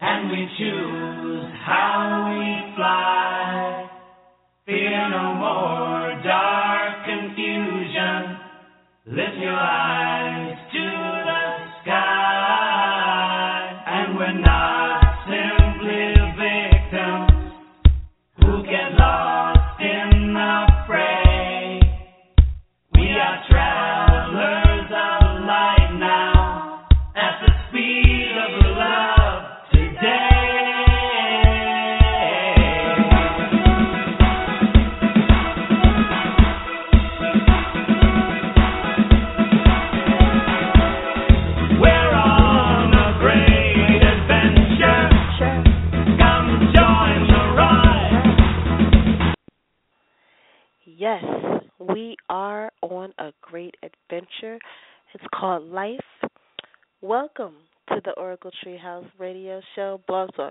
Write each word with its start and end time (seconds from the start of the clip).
and 0.00 0.30
we 0.30 0.46
choose 0.58 1.46
how 1.66 2.26
we 2.28 2.74
fly. 2.76 3.90
Fear 4.66 5.10
no 5.10 5.34
more 5.34 6.22
dark 6.22 7.04
confusion. 7.04 8.38
Lift 9.06 9.38
your 9.40 9.54
eyes 9.54 10.56
to 10.72 11.07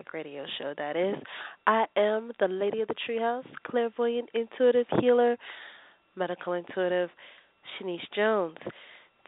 Talk 0.08 0.14
Radio 0.14 0.46
Show, 0.58 0.74
that 0.78 0.96
is. 0.96 1.16
I 1.66 1.86
am 1.96 2.32
the 2.40 2.48
Lady 2.48 2.82
of 2.82 2.88
the 2.88 2.96
Treehouse, 3.08 3.46
clairvoyant, 3.66 4.30
intuitive 4.34 4.86
healer, 5.00 5.38
medical 6.16 6.54
intuitive, 6.54 7.10
Shanice 7.80 8.00
Jones. 8.16 8.58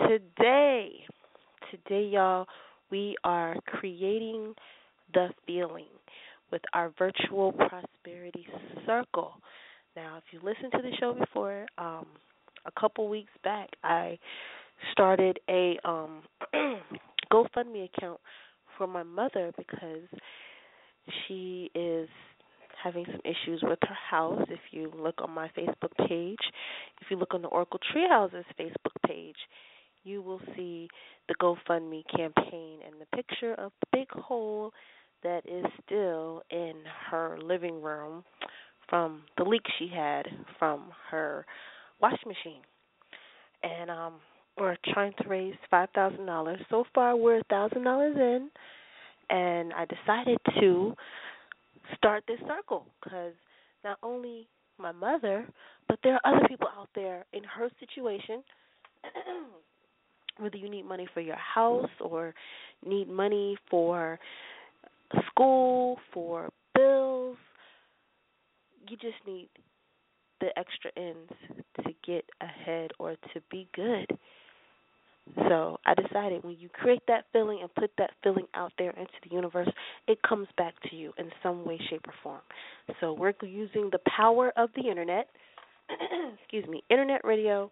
Today, 0.08 0.92
today, 1.72 2.08
y'all, 2.08 2.46
we 2.92 3.16
are 3.24 3.56
creating 3.68 4.54
the 5.14 5.30
feeling 5.46 5.86
with 6.52 6.62
our 6.74 6.92
virtual 6.98 7.52
prosperity 7.52 8.48
circle. 8.86 9.34
Now, 9.96 10.18
if 10.18 10.24
you 10.32 10.40
listened 10.40 10.72
to 10.74 10.82
the 10.82 10.96
show 11.00 11.14
before, 11.14 11.66
um, 11.78 12.06
a 12.66 12.80
couple 12.80 13.10
weeks 13.10 13.34
back, 13.44 13.70
I 13.84 14.18
started 14.92 15.40
a 15.50 15.78
um, 15.84 16.22
GoFundMe 17.32 17.90
account 17.96 18.20
for 18.78 18.88
my 18.88 19.04
mother 19.04 19.52
because 19.58 20.08
she 21.28 21.70
is 21.76 22.10
having 22.84 23.06
some 23.06 23.22
issues 23.26 23.62
with 23.64 23.80
her 23.82 23.98
house. 24.10 24.46
If 24.50 24.60
you 24.72 24.92
look 24.96 25.16
on 25.20 25.32
my 25.32 25.50
Facebook 25.58 26.08
page, 26.08 26.40
if 27.02 27.08
you 27.10 27.18
look 27.18 27.34
on 27.34 27.42
the 27.42 27.48
Oracle 27.50 27.80
Treehouse's 27.94 28.46
Facebook 28.60 28.96
page, 29.06 29.36
you 30.04 30.22
will 30.22 30.42
see 30.56 30.88
the 31.28 31.36
GoFundMe 31.36 32.04
campaign 32.16 32.80
and 32.86 32.96
the 33.00 33.16
picture 33.16 33.54
of 33.56 33.72
the 33.82 33.98
big 33.98 34.10
hole 34.12 34.72
that 35.24 35.42
is 35.46 35.66
still 35.86 36.42
in 36.50 36.74
her 37.12 37.38
living 37.44 37.82
room 37.82 38.24
from 38.90 39.24
the 39.38 39.44
leak 39.44 39.62
she 39.78 39.88
had 39.94 40.26
from 40.58 40.92
her 41.12 41.46
washing 42.02 42.28
machine. 42.28 42.62
And 43.64 43.90
um 43.92 44.14
we're 44.58 44.78
trying 44.94 45.14
to 45.22 45.30
raise 45.30 45.56
five 45.70 45.90
thousand 45.94 46.26
dollars. 46.26 46.60
So 46.70 46.86
far 46.96 47.16
we're 47.16 47.40
a 47.40 47.44
thousand 47.50 47.84
dollars 47.84 48.16
in 48.18 48.50
and 49.30 49.74
I 49.74 49.86
decided 49.86 50.38
to 50.60 50.94
start 51.96 52.24
this 52.28 52.40
circle 52.48 52.86
because 53.04 53.34
not 53.84 53.98
only 54.04 54.48
my 54.78 54.92
mother, 54.92 55.46
but 55.88 56.00
there 56.04 56.14
are 56.14 56.36
other 56.36 56.48
people 56.48 56.68
out 56.78 56.90
there 56.96 57.26
in 57.34 57.44
her 57.44 57.70
situation 57.80 58.44
whether 60.38 60.58
you 60.58 60.70
need 60.70 60.86
money 60.86 61.08
for 61.14 61.22
your 61.22 61.36
house 61.36 61.90
or 62.00 62.34
need 62.86 63.10
money 63.10 63.58
for 63.70 64.20
school, 65.30 65.98
for 66.14 66.50
bills, 66.76 67.38
you 68.88 68.98
just 68.98 69.18
need 69.28 69.50
the 70.40 70.48
extra 70.58 70.92
ends 70.96 71.32
to 71.84 71.94
get 72.06 72.26
ahead 72.42 72.92
or 73.00 73.12
to 73.34 73.42
be 73.52 73.68
good. 73.76 74.08
So 75.36 75.78
I 75.86 75.94
decided 75.94 76.44
when 76.44 76.58
you 76.60 76.70
create 76.70 77.02
that 77.08 77.26
feeling 77.32 77.60
and 77.62 77.74
put 77.76 77.92
that 77.98 78.12
feeling 78.24 78.46
out 78.56 78.72
there 78.78 78.92
into 78.92 79.12
the 79.28 79.34
universe, 79.34 79.70
it 80.08 80.20
comes 80.22 80.48
back 80.58 80.74
to 80.90 80.96
you 80.96 81.14
in 81.18 81.30
some 81.44 81.66
way, 81.66 81.80
shape, 81.90 82.06
or 82.08 82.14
form. 82.24 82.42
So 83.00 83.14
we're 83.14 83.34
using 83.42 83.90
the 83.92 84.00
power 84.18 84.52
of 84.58 84.70
the 84.76 84.90
internet, 84.90 85.28
excuse 86.40 86.68
me, 86.68 86.84
internet 86.90 87.22
radio. 87.24 87.72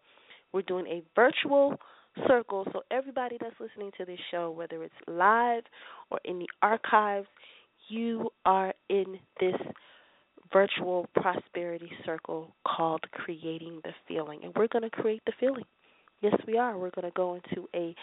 We're 0.54 0.62
doing 0.62 0.88
a 0.88 1.04
virtual 1.16 1.78
circle. 2.28 2.66
So 2.72 2.82
everybody 2.92 3.38
that's 3.40 3.56
listening 3.60 3.92
to 3.98 4.06
this 4.06 4.20
show, 4.32 4.52
whether 4.52 4.84
it's 4.84 4.94
live 5.08 5.64
or 6.10 6.20
in 6.26 6.40
the 6.40 6.48
archives, 6.62 7.28
you 7.90 8.30
are 8.46 8.74
in 8.90 9.20
this 9.40 9.56
virtual 10.52 11.08
prosperity 11.16 11.92
circle 12.06 12.56
called 12.66 13.02
creating 13.12 13.82
the 13.84 13.92
feeling. 14.08 14.40
And 14.44 14.54
we're 14.56 14.68
going 14.68 14.84
to 14.84 14.90
create 14.90 15.22
the 15.26 15.34
feeling. 15.40 15.66
Yes, 16.22 16.34
we 16.48 16.58
are. 16.58 16.78
We're 16.78 16.92
going 16.92 17.10
to 17.10 17.16
go 17.16 17.36
into 17.36 17.68
a 17.76 17.96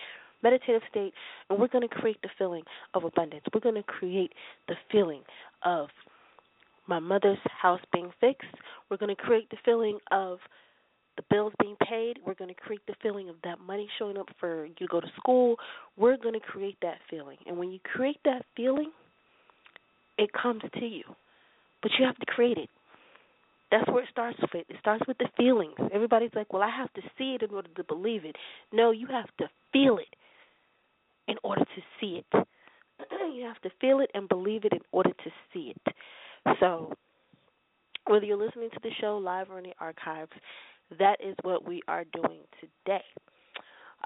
meditative 0.42 0.82
state 0.90 1.12
and 1.48 1.58
we're 1.58 1.68
going 1.68 1.88
to 1.88 1.94
create 1.94 2.20
the 2.22 2.28
feeling 2.38 2.62
of 2.92 3.04
abundance. 3.04 3.42
We're 3.52 3.60
going 3.60 3.74
to 3.76 3.82
create 3.82 4.32
the 4.68 4.74
feeling 4.92 5.22
of 5.64 5.88
my 6.86 6.98
mother's 6.98 7.38
house 7.60 7.80
being 7.92 8.12
fixed. 8.20 8.46
We're 8.90 8.98
going 8.98 9.14
to 9.14 9.20
create 9.20 9.48
the 9.50 9.56
feeling 9.64 9.98
of 10.10 10.38
the 11.16 11.22
bills 11.30 11.52
being 11.60 11.76
paid. 11.88 12.18
We're 12.26 12.34
going 12.34 12.52
to 12.54 12.60
create 12.60 12.82
the 12.86 12.94
feeling 13.02 13.28
of 13.28 13.36
that 13.44 13.58
money 13.60 13.88
showing 13.98 14.18
up 14.18 14.28
for 14.38 14.66
you 14.66 14.74
to 14.80 14.86
go 14.86 15.00
to 15.00 15.06
school. 15.16 15.56
We're 15.96 16.16
going 16.16 16.34
to 16.34 16.40
create 16.40 16.76
that 16.82 16.98
feeling. 17.08 17.38
And 17.46 17.56
when 17.56 17.70
you 17.70 17.78
create 17.82 18.18
that 18.24 18.44
feeling, 18.56 18.90
it 20.18 20.30
comes 20.32 20.62
to 20.78 20.84
you. 20.84 21.04
But 21.82 21.92
you 21.98 22.04
have 22.04 22.16
to 22.16 22.26
create 22.26 22.58
it. 22.58 22.68
That's 23.74 23.90
where 23.90 24.04
it 24.04 24.08
starts 24.12 24.38
with. 24.40 24.66
It 24.68 24.76
starts 24.78 25.02
with 25.08 25.18
the 25.18 25.26
feelings. 25.36 25.74
Everybody's 25.92 26.30
like, 26.36 26.52
well, 26.52 26.62
I 26.62 26.70
have 26.70 26.92
to 26.92 27.02
see 27.18 27.34
it 27.34 27.42
in 27.42 27.50
order 27.50 27.68
to 27.74 27.82
believe 27.82 28.24
it. 28.24 28.36
No, 28.72 28.92
you 28.92 29.08
have 29.08 29.26
to 29.38 29.48
feel 29.72 29.98
it 29.98 30.14
in 31.26 31.34
order 31.42 31.64
to 31.64 31.82
see 32.00 32.22
it. 32.22 32.46
you 33.34 33.42
have 33.42 33.60
to 33.62 33.70
feel 33.80 33.98
it 33.98 34.10
and 34.14 34.28
believe 34.28 34.64
it 34.64 34.72
in 34.72 34.78
order 34.92 35.10
to 35.10 35.30
see 35.52 35.74
it. 35.74 35.94
So, 36.60 36.92
whether 38.06 38.24
you're 38.24 38.36
listening 38.36 38.70
to 38.70 38.80
the 38.80 38.90
show 39.00 39.16
live 39.18 39.50
or 39.50 39.58
in 39.58 39.64
the 39.64 39.74
archives, 39.80 40.30
that 41.00 41.16
is 41.20 41.34
what 41.42 41.66
we 41.66 41.82
are 41.88 42.04
doing 42.04 42.42
today. 42.60 43.02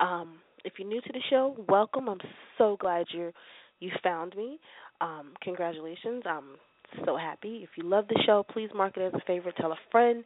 Um, 0.01 0.39
if 0.65 0.75
you're 0.79 0.89
new 0.89 1.03
to 1.03 1.13
the 1.13 1.21
show, 1.29 1.57
welcome. 1.69 2.09
I'm 2.09 2.21
so 2.57 2.79
glad 2.81 3.05
you 3.13 3.33
you 3.81 3.91
found 4.03 4.35
me. 4.35 4.59
Um, 5.03 5.35
congratulations. 5.43 6.23
I'm 6.25 6.57
so 7.05 7.17
happy. 7.17 7.61
If 7.63 7.71
you 7.77 7.89
love 7.89 8.07
the 8.09 8.21
show, 8.27 8.45
please 8.51 8.71
mark 8.75 8.97
it 8.97 9.03
as 9.03 9.15
a 9.15 9.25
favorite. 9.27 9.57
Tell 9.57 9.73
a 9.73 9.79
friend. 9.91 10.25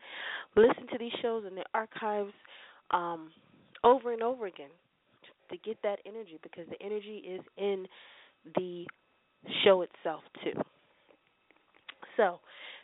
Listen 0.56 0.86
to 0.92 0.98
these 0.98 1.12
shows 1.20 1.44
in 1.48 1.54
the 1.54 1.64
archives 1.74 2.32
um, 2.90 3.30
over 3.84 4.12
and 4.12 4.22
over 4.22 4.46
again 4.46 4.70
to 5.50 5.56
get 5.58 5.78
that 5.82 5.98
energy 6.06 6.38
because 6.42 6.66
the 6.68 6.84
energy 6.84 7.22
is 7.28 7.40
in 7.56 7.86
the 8.56 8.86
show 9.64 9.82
itself 9.82 10.22
too. 10.42 10.60
So, 12.16 12.40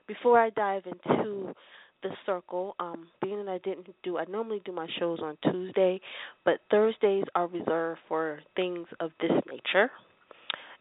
before 0.06 0.40
I 0.40 0.50
dive 0.50 0.82
into 0.86 1.54
the 2.02 2.10
circle, 2.24 2.74
um, 2.78 3.08
being 3.22 3.44
that 3.44 3.50
I 3.50 3.58
didn't 3.58 3.88
do, 4.02 4.18
I 4.18 4.24
normally 4.24 4.62
do 4.64 4.72
my 4.72 4.86
shows 4.98 5.18
on 5.22 5.36
Tuesday, 5.50 6.00
but 6.44 6.60
Thursdays 6.70 7.24
are 7.34 7.46
reserved 7.46 8.00
for 8.08 8.40
things 8.56 8.86
of 9.00 9.10
this 9.20 9.32
nature. 9.50 9.90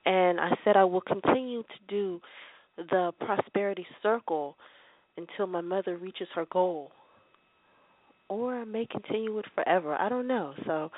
And 0.06 0.40
I 0.40 0.52
said 0.64 0.78
I 0.78 0.86
will 0.86 1.02
continue 1.02 1.64
to 1.64 1.80
do 1.90 2.22
the 2.78 3.12
prosperity 3.20 3.86
circle 4.02 4.56
until 5.18 5.48
my 5.48 5.62
mother 5.62 5.98
reaches 5.98 6.28
her 6.36 6.46
goal 6.52 6.92
or 8.30 8.56
I 8.56 8.66
may 8.66 8.86
continue 8.86 9.38
it 9.40 9.46
forever. 9.56 9.96
I 9.96 10.10
don't 10.10 10.28
know. 10.28 10.54
So 10.66 10.92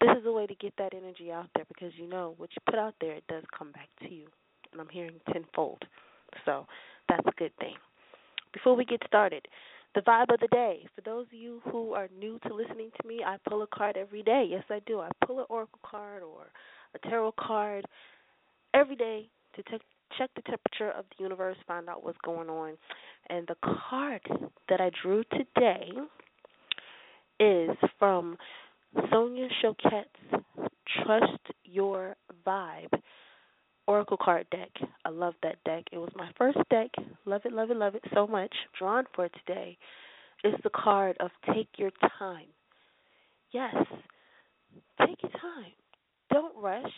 this 0.00 0.10
is 0.18 0.26
a 0.26 0.32
way 0.32 0.46
to 0.46 0.54
get 0.56 0.74
that 0.78 0.94
energy 0.94 1.30
out 1.32 1.48
there 1.54 1.64
because 1.68 1.92
you 1.96 2.08
know 2.08 2.34
what 2.36 2.50
you 2.52 2.62
put 2.66 2.78
out 2.78 2.94
there, 3.00 3.14
it 3.14 3.24
does 3.28 3.44
come 3.56 3.72
back 3.72 3.88
to 4.02 4.12
you. 4.12 4.26
And 4.72 4.80
I'm 4.80 4.88
hearing 4.88 5.20
tenfold. 5.32 5.82
So 6.44 6.66
that's 7.08 7.26
a 7.26 7.32
good 7.38 7.52
thing. 7.58 7.74
Before 8.52 8.74
we 8.74 8.84
get 8.84 9.02
started, 9.06 9.46
the 9.94 10.00
vibe 10.00 10.32
of 10.32 10.40
the 10.40 10.48
day. 10.48 10.86
For 10.94 11.02
those 11.02 11.26
of 11.26 11.34
you 11.34 11.60
who 11.70 11.92
are 11.92 12.08
new 12.18 12.38
to 12.46 12.54
listening 12.54 12.90
to 13.00 13.08
me, 13.08 13.20
I 13.24 13.36
pull 13.48 13.62
a 13.62 13.66
card 13.66 13.96
every 13.96 14.22
day. 14.22 14.46
Yes, 14.48 14.64
I 14.70 14.80
do. 14.86 15.00
I 15.00 15.10
pull 15.26 15.40
an 15.40 15.46
oracle 15.50 15.80
card 15.84 16.22
or 16.22 16.46
a 16.94 17.08
tarot 17.08 17.34
card 17.38 17.84
every 18.72 18.96
day 18.96 19.28
to 19.56 19.62
te- 19.64 19.84
check 20.18 20.30
the 20.34 20.42
temperature 20.42 20.90
of 20.90 21.04
the 21.10 21.22
universe, 21.22 21.56
find 21.66 21.88
out 21.88 22.04
what's 22.04 22.18
going 22.24 22.48
on. 22.48 22.76
And 23.28 23.46
the 23.46 23.56
card 23.88 24.20
that 24.68 24.80
I 24.80 24.90
drew 25.02 25.24
today 25.32 25.90
is 27.40 27.76
from 27.98 28.36
Sonia 29.10 29.48
Choquette's 29.62 30.44
Trust 31.04 31.40
Your 31.64 32.16
Vibe 32.46 32.92
Oracle 33.86 34.18
card 34.20 34.46
deck. 34.50 34.70
I 35.04 35.08
love 35.08 35.34
that 35.42 35.56
deck. 35.64 35.84
It 35.92 35.98
was 35.98 36.10
my 36.14 36.30
first 36.38 36.58
deck. 36.70 36.90
Love 37.24 37.42
it, 37.44 37.52
love 37.52 37.70
it, 37.70 37.76
love 37.76 37.94
it 37.94 38.04
so 38.14 38.26
much. 38.26 38.54
Drawn 38.78 39.04
for 39.14 39.28
today 39.28 39.76
is 40.44 40.54
the 40.62 40.70
card 40.70 41.16
of 41.20 41.30
Take 41.54 41.68
Your 41.76 41.90
Time. 42.18 42.46
Yes, 43.52 43.74
take 45.06 45.22
your 45.22 45.32
time. 45.32 45.72
Don't 46.32 46.54
rush. 46.56 46.92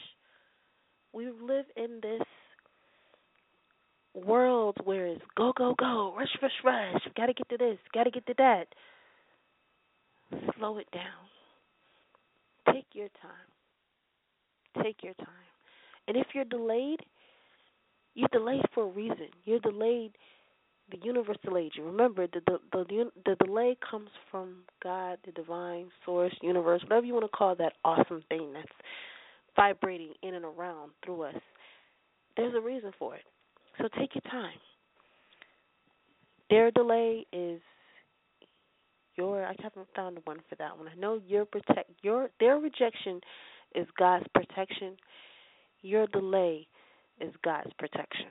We 1.13 1.27
live 1.27 1.67
in 1.77 2.01
this 2.03 2.23
world 4.15 4.77
where 4.85 5.07
it's 5.07 5.23
go, 5.37 5.53
go, 5.57 5.75
go, 5.79 6.15
rush, 6.17 6.29
rush, 6.41 6.53
rush. 6.65 7.03
Got 7.17 7.27
to 7.27 7.35
get 7.35 7.49
to 7.51 7.57
this, 7.59 7.79
got 7.93 8.05
to 8.05 8.11
get 8.11 8.27
to 8.27 8.35
that. 8.39 8.67
Slow 10.59 10.79
it 10.79 10.89
down. 10.93 11.03
Take 12.73 12.87
your 12.93 13.09
time. 13.21 14.83
Take 14.83 15.03
your 15.03 15.15
time. 15.15 15.29
And 16.09 16.17
if 16.17 16.27
you're 16.35 16.45
delayed, 16.45 17.01
you're 18.15 18.29
delayed 18.33 18.65
for 18.75 18.85
a 18.85 18.89
reason. 18.89 19.29
You're 19.45 19.61
delayed. 19.61 20.13
The 20.91 20.99
universe 21.03 21.39
delayed 21.45 21.73
you. 21.77 21.85
Remember, 21.85 22.27
the 22.27 22.41
the 22.47 22.59
the, 22.73 23.11
the 23.25 23.45
delay 23.45 23.77
comes 23.91 24.11
from 24.31 24.65
God, 24.83 25.19
the 25.25 25.33
divine 25.33 25.87
source, 26.05 26.35
universe, 26.43 26.83
whatever 26.83 27.07
you 27.07 27.15
want 27.15 27.25
to 27.25 27.37
call 27.37 27.55
that 27.57 27.75
awesome 27.85 28.23
thing 28.29 28.53
that's 28.53 28.69
vibrating 29.57 30.13
in 30.23 30.35
and 30.35 30.45
around 30.45 30.93
through 31.05 31.23
us. 31.23 31.37
There's 32.37 32.55
a 32.55 32.61
reason 32.61 32.93
for 32.99 33.15
it. 33.15 33.23
So 33.79 33.89
take 33.99 34.15
your 34.15 34.31
time. 34.31 34.59
Their 36.51 36.71
delay 36.71 37.27
is 37.33 37.61
your. 39.17 39.45
I 39.45 39.55
haven't 39.63 39.89
found 39.97 40.19
one 40.25 40.39
for 40.49 40.55
that 40.57 40.77
one. 40.77 40.89
I 40.89 40.99
know 40.99 41.21
your 41.27 41.45
protect 41.45 41.91
your 42.03 42.29
their 42.41 42.59
rejection 42.59 43.21
is 43.75 43.87
God's 43.99 44.27
protection. 44.35 44.97
Your 45.83 46.07
delay 46.09 46.67
is 47.21 47.33
God's 47.43 47.73
protection. 47.79 48.27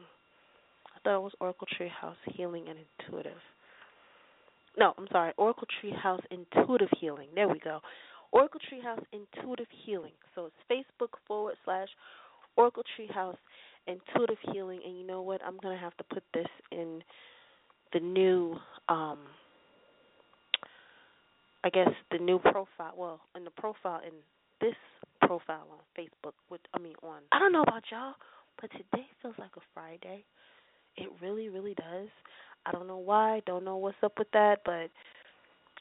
I 0.96 1.00
thought 1.04 1.18
it 1.18 1.22
was 1.22 1.34
Oracle 1.40 1.68
Treehouse 1.80 2.16
Healing 2.36 2.66
and 2.70 2.80
Intuitive. 3.00 3.38
No, 4.78 4.94
I'm 4.98 5.08
sorry, 5.12 5.34
Oracle 5.38 5.68
Treehouse 5.84 6.22
Intuitive 6.32 6.90
Healing. 7.00 7.28
There 7.36 7.48
we 7.48 7.60
go. 7.60 7.80
Oracle 8.32 8.60
Treehouse 8.72 9.04
Intuitive 9.12 9.68
Healing. 9.86 10.12
So 10.36 10.48
it's 10.48 10.56
Facebook 11.00 11.18
forward 11.28 11.56
slash 11.66 11.88
Oracle 12.56 12.84
Treehouse 12.98 13.38
Intuitive 13.88 14.38
Healing. 14.54 14.80
And 14.86 14.98
you 14.98 15.06
know 15.06 15.22
what? 15.22 15.42
I'm 15.46 15.58
going 15.62 15.76
to 15.76 15.82
have 15.82 15.96
to 15.98 16.04
put 16.04 16.24
this 16.34 16.48
in 16.72 17.02
the 17.94 18.00
new, 18.00 18.56
um, 18.90 19.20
I 21.64 21.70
guess, 21.70 21.90
the 22.12 22.20
new 22.20 22.40
profile. 22.40 22.94
Well, 22.96 23.22
in 23.36 23.44
the 23.44 23.52
profile, 23.52 24.02
in 24.06 24.14
this 24.62 24.76
profile 25.22 25.68
on 25.72 25.80
Facebook, 25.98 26.34
with, 26.50 26.62
I 26.74 26.80
mean, 26.80 26.96
on, 27.04 27.22
I 27.32 27.40
don't 27.40 27.52
know 27.52 27.64
about 27.64 27.84
y'all, 27.92 28.14
but 28.62 28.72
today 28.72 29.06
feels 29.22 29.36
like 29.38 29.52
a 29.58 29.62
Friday. 29.74 30.24
It 30.96 31.10
really, 31.22 31.50
really 31.50 31.76
does. 31.76 32.10
I 32.66 32.72
don't 32.72 32.88
know 32.88 32.98
why, 32.98 33.42
don't 33.46 33.64
know 33.64 33.78
what's 33.78 33.98
up 34.04 34.14
with 34.18 34.30
that, 34.34 34.58
but 34.66 34.90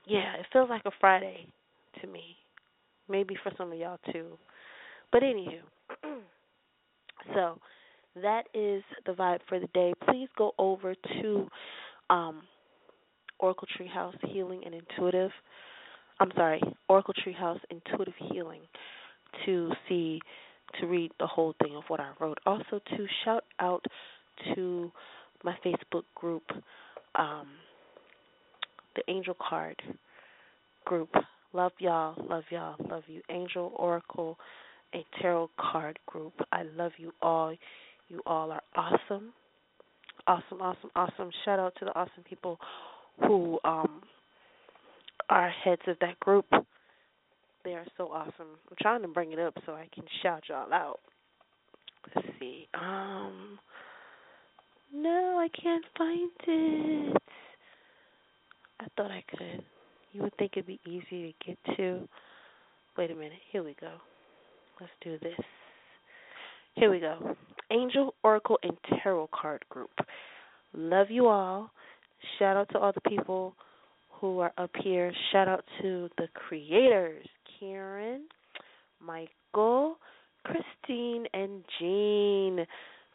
yeah, 0.07 0.35
it 0.39 0.47
feels 0.53 0.71
like 0.71 0.83
a 0.85 0.91
Friday 1.01 1.47
to 2.01 2.07
me. 2.07 2.37
Maybe 3.09 3.37
for 3.43 3.53
some 3.57 3.73
of 3.73 3.79
y'all 3.79 3.99
too. 4.13 4.39
But 5.13 5.23
anywho, 5.23 5.61
so 7.35 7.59
that 8.23 8.45
is 8.55 8.83
the 9.05 9.13
vibe 9.13 9.41
for 9.49 9.59
the 9.59 9.69
day. 9.69 9.95
Please 10.09 10.29
go 10.37 10.53
over 10.59 10.95
to 11.21 11.49
um, 12.11 12.43
Oracle 13.39 13.69
Treehouse 13.79 14.17
Healing 14.33 14.63
and 14.65 14.75
Intuitive. 14.75 15.31
I'm 16.21 16.31
sorry, 16.35 16.63
Oracle 16.89 17.15
Treehouse 17.27 17.61
Intuitive 17.71 18.15
Healing 18.33 18.63
to 19.45 19.71
see 19.89 20.21
to 20.81 20.87
read 20.87 21.11
the 21.19 21.27
whole 21.27 21.55
thing 21.63 21.77
of 21.77 21.85
what 21.89 22.01
I 22.01 22.11
wrote. 22.21 22.39
Also 22.47 22.81
to 22.97 23.07
shout 23.25 23.45
out 23.61 23.85
to 24.55 24.91
my 25.45 25.55
Facebook 25.65 26.05
group, 26.15 26.43
um, 27.15 27.47
the 28.95 29.03
Angel 29.09 29.37
Card 29.49 29.77
group. 30.85 31.11
Love 31.53 31.73
y'all, 31.79 32.15
love 32.29 32.45
y'all, 32.51 32.77
love 32.91 33.05
you. 33.07 33.23
Angel 33.31 33.73
Oracle, 33.77 34.37
a 34.95 35.05
tarot 35.21 35.51
card 35.59 35.99
group. 36.07 36.33
I 36.53 36.65
love 36.77 36.93
you 36.99 37.13
all. 37.23 37.55
You 38.09 38.21
all 38.27 38.51
are 38.53 38.63
awesome. 38.75 39.33
Awesome, 40.27 40.61
awesome, 40.61 40.91
awesome. 40.97 41.31
Shout 41.45 41.59
out 41.59 41.75
to 41.79 41.85
the 41.85 41.95
awesome 41.95 42.25
people 42.29 42.59
who 43.21 43.59
um 43.65 44.03
are 45.29 45.51
heads 45.51 45.83
of 45.87 45.97
that 46.01 46.19
group. 46.21 46.47
They 47.65 47.73
are 47.73 47.87
so 47.97 48.09
awesome. 48.13 48.59
I'm 48.71 48.77
trying 48.81 49.03
to 49.03 49.09
bring 49.09 49.33
it 49.33 49.39
up 49.39 49.55
so 49.67 49.73
I 49.73 49.89
can 49.93 50.05
shout 50.23 50.45
y'all 50.49 50.73
out. 50.73 51.01
Let's 52.15 52.29
see. 52.39 52.69
Um 52.75 53.59
no, 54.95 55.39
I 55.39 55.49
can't 55.61 55.85
find 55.99 56.31
it. 56.47 57.23
I 58.81 58.87
thought 58.97 59.11
I 59.11 59.25
could. 59.29 59.65
You 60.13 60.23
would 60.23 60.37
think 60.39 60.53
it'd 60.55 60.67
be 60.67 60.81
easy 60.87 61.35
to 61.35 61.47
get 61.47 61.77
to. 61.77 62.09
Wait 62.97 63.11
a 63.11 63.15
minute. 63.15 63.33
Here 63.51 63.63
we 63.63 63.77
go. 63.81 63.93
Let's 64.81 64.93
do 65.03 65.19
this. 65.19 65.45
Here 66.75 66.91
we 66.91 67.01
go. 67.01 67.37
Angel, 67.71 68.15
Oracle, 68.23 68.59
and 68.63 68.77
Tarot 69.03 69.29
Card 69.35 69.65
Group. 69.69 69.91
Love 70.75 71.11
you 71.11 71.27
all. 71.27 71.71
Shout 72.39 72.57
out 72.57 72.69
to 72.71 72.79
all 72.79 72.93
the 72.93 73.09
people 73.09 73.55
who 74.09 74.41
are 74.41 74.53
up 74.59 74.71
here. 74.83 75.13
Shout 75.33 75.49
out 75.49 75.65
to 75.83 76.09
the 76.17 76.29
creators 76.35 77.27
Karen, 77.59 78.23
Michael, 79.01 79.97
Christine, 80.45 81.27
and 81.33 81.65
Jean. 81.79 82.67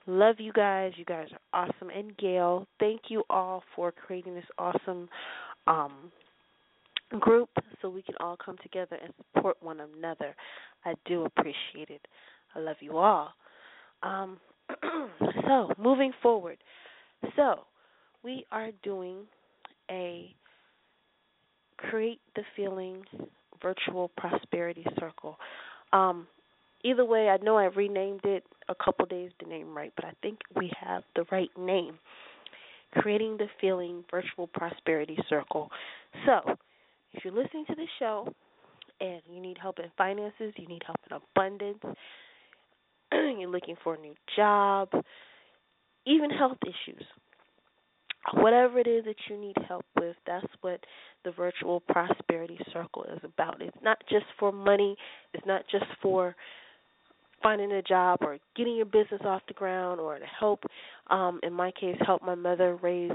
Love 0.08 0.36
you 0.40 0.52
guys. 0.52 0.94
You 0.98 1.06
guys 1.06 1.28
are 1.54 1.68
awesome. 1.68 1.90
And 1.90 2.18
Gail, 2.18 2.68
thank 2.80 3.02
you 3.10 3.24
all 3.30 3.64
for 3.76 3.92
creating 3.92 4.36
this 4.36 4.46
awesome 4.58 5.08
um, 5.68 6.12
group 7.20 7.50
so 7.82 7.90
we 7.90 8.02
can 8.02 8.16
all 8.20 8.38
come 8.44 8.58
together 8.64 8.98
and 9.02 9.14
support 9.34 9.58
one 9.62 9.80
another. 9.80 10.36
I 10.86 10.94
do 11.06 11.26
appreciate 11.26 11.90
it. 11.90 12.08
I 12.56 12.60
love 12.60 12.78
you 12.80 12.98
all. 12.98 13.30
Um, 14.04 14.40
so, 15.48 15.72
moving 15.78 16.12
forward. 16.22 16.58
So, 17.36 17.66
we 18.24 18.46
are 18.52 18.70
doing 18.84 19.20
a 19.90 20.34
Create 21.78 22.22
the 22.36 22.44
Feeling 22.56 23.04
virtual 23.62 24.12
prosperity 24.18 24.86
circle. 25.00 25.38
Um, 25.94 26.28
either 26.84 27.06
way, 27.06 27.30
I 27.30 27.38
know 27.38 27.58
I 27.58 27.66
renamed 27.66 28.22
it 28.24 28.44
a 28.70 28.76
couple 28.76 29.06
days 29.06 29.32
to 29.40 29.50
name 29.50 29.76
right, 29.76 29.92
but 29.96 30.06
I 30.06 30.14
think 30.22 30.40
we 30.56 30.72
have 30.80 31.04
the 31.16 31.26
right 31.32 31.50
name. 31.58 31.98
Creating 32.94 33.38
the 33.38 33.48
Feeling 33.60 34.04
Virtual 34.12 34.48
Prosperity 34.48 35.18
Circle. 35.30 35.70
So, 36.26 36.56
if 37.14 37.24
you're 37.24 37.34
listening 37.34 37.66
to 37.68 37.76
the 37.76 37.86
show 38.00 38.28
and 39.00 39.22
you 39.30 39.42
need 39.42 39.58
help 39.58 39.80
in 39.80 39.86
finances, 39.98 40.54
you 40.58 40.68
need 40.68 40.84
help 40.86 40.98
in 41.10 41.18
abundance, 41.18 41.80
you're 43.12 43.50
looking 43.50 43.76
for 43.84 43.96
a 43.96 44.00
new 44.00 44.14
job, 44.36 44.90
even 46.06 46.30
health 46.30 46.58
issues, 46.64 47.04
whatever 48.34 48.80
it 48.80 48.88
is 48.88 49.06
that 49.06 49.16
you 49.30 49.38
need 49.38 49.56
help 49.68 49.86
with, 50.00 50.16
that's 50.26 50.46
what 50.62 50.80
the 51.24 51.32
virtual 51.32 51.80
prosperity 51.82 52.60
circle 52.72 53.04
is 53.06 53.20
about. 53.24 53.62
It's 53.62 53.76
not 53.84 53.98
just 54.10 54.26
for 54.40 54.52
money, 54.52 54.96
it's 55.34 55.46
not 55.46 55.64
just 55.72 55.86
for 56.02 56.36
finding 57.42 57.72
a 57.72 57.82
job 57.82 58.20
or 58.22 58.38
getting 58.56 58.76
your 58.76 58.86
business 58.86 59.22
off 59.26 59.42
the 59.48 59.54
ground 59.54 60.00
or 60.00 60.20
to 60.20 60.26
help 60.40 60.64
um 61.10 61.40
in 61.42 61.52
my 61.52 61.72
case 61.72 61.98
help 62.06 62.22
my 62.22 62.36
mother 62.36 62.78
raise 62.84 63.12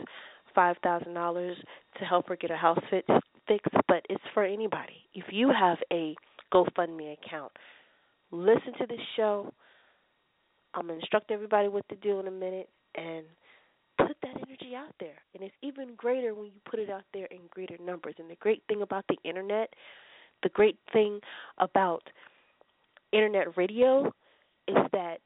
five 0.52 0.74
thousand 0.82 1.14
dollars 1.14 1.56
to 1.96 2.04
help 2.04 2.26
her 2.28 2.34
get 2.34 2.50
her 2.50 2.56
house 2.56 2.80
fixed 2.90 3.08
fixed. 3.46 3.72
But 3.86 4.04
it's 4.10 4.24
for 4.34 4.42
anybody. 4.42 4.96
If 5.14 5.26
you 5.30 5.48
have 5.56 5.78
a 5.92 6.16
gofundme 6.52 7.12
account 7.12 7.52
listen 8.30 8.72
to 8.78 8.86
this 8.86 9.00
show. 9.16 9.52
I'm 10.74 10.86
going 10.86 10.98
to 10.98 11.02
instruct 11.02 11.30
everybody 11.30 11.68
what 11.68 11.88
to 11.88 11.96
do 11.96 12.20
in 12.20 12.26
a 12.26 12.30
minute 12.30 12.68
and 12.96 13.24
energy 14.66 14.76
out 14.76 14.94
there 15.00 15.16
and 15.34 15.42
it's 15.42 15.54
even 15.62 15.94
greater 15.96 16.34
when 16.34 16.46
you 16.46 16.60
put 16.68 16.78
it 16.78 16.90
out 16.90 17.04
there 17.12 17.26
in 17.26 17.38
greater 17.50 17.76
numbers 17.84 18.14
and 18.18 18.30
the 18.30 18.36
great 18.36 18.62
thing 18.68 18.82
about 18.82 19.04
the 19.08 19.16
internet 19.24 19.70
the 20.42 20.48
great 20.50 20.78
thing 20.92 21.20
about 21.58 22.02
internet 23.12 23.56
radio 23.56 24.06
is 24.68 24.76
that 24.92 25.18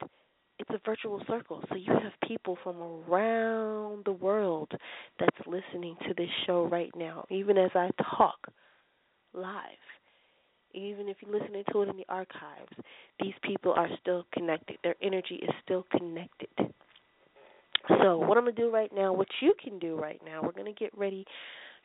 it's 0.58 0.70
a 0.70 0.80
virtual 0.84 1.22
circle. 1.26 1.62
So 1.70 1.74
you 1.74 1.90
have 1.90 2.12
people 2.28 2.58
from 2.62 2.76
around 2.82 4.04
the 4.04 4.12
world 4.12 4.70
that's 5.18 5.46
listening 5.46 5.96
to 6.06 6.14
this 6.14 6.28
show 6.46 6.66
right 6.66 6.92
now, 6.94 7.24
even 7.30 7.56
as 7.56 7.70
I 7.74 7.88
talk 8.18 8.36
live. 9.32 9.54
Even 10.72 11.08
if 11.08 11.16
you're 11.20 11.32
listening 11.40 11.64
to 11.72 11.82
it 11.82 11.88
in 11.88 11.96
the 11.96 12.04
archives, 12.10 12.74
these 13.20 13.32
people 13.42 13.72
are 13.72 13.88
still 14.00 14.26
connected. 14.34 14.76
Their 14.84 14.96
energy 15.02 15.36
is 15.36 15.50
still 15.64 15.86
connected. 15.90 16.48
So 17.88 18.18
what 18.18 18.36
I'm 18.36 18.44
gonna 18.44 18.52
do 18.52 18.70
right 18.70 18.90
now, 18.94 19.12
what 19.12 19.28
you 19.40 19.54
can 19.62 19.78
do 19.78 19.96
right 19.96 20.20
now, 20.24 20.42
we're 20.42 20.52
gonna 20.52 20.72
get 20.72 20.96
ready 20.96 21.24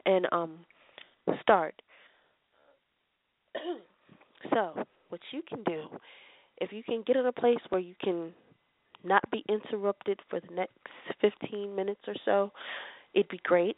and 0.06 0.28
um 0.32 0.60
start. 1.42 1.82
so 4.54 4.74
what 5.10 5.22
you 5.32 5.42
can 5.48 5.64
do, 5.64 5.88
if 6.58 6.72
you 6.72 6.84
can 6.84 7.04
get 7.06 7.16
in 7.16 7.26
a 7.26 7.32
place 7.32 7.60
where 7.70 7.82
you 7.82 7.96
can 8.02 8.34
not 9.04 9.24
be 9.32 9.44
interrupted 9.50 10.20
for 10.30 10.40
the 10.40 10.54
next 10.54 10.78
15 11.22 11.76
minutes 11.76 12.02
or 12.08 12.16
so, 12.26 12.52
it'd 13.14 13.30
be 13.30 13.40
great. 13.44 13.76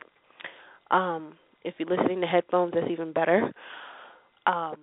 Um, 0.92 1.34
if 1.64 1.76
you're 1.78 1.90
listening 1.90 2.22
to 2.22 2.28
headphones, 2.28 2.74
that's 2.74 2.90
even 2.90 3.12
better. 3.12 3.52
Um, 4.46 4.76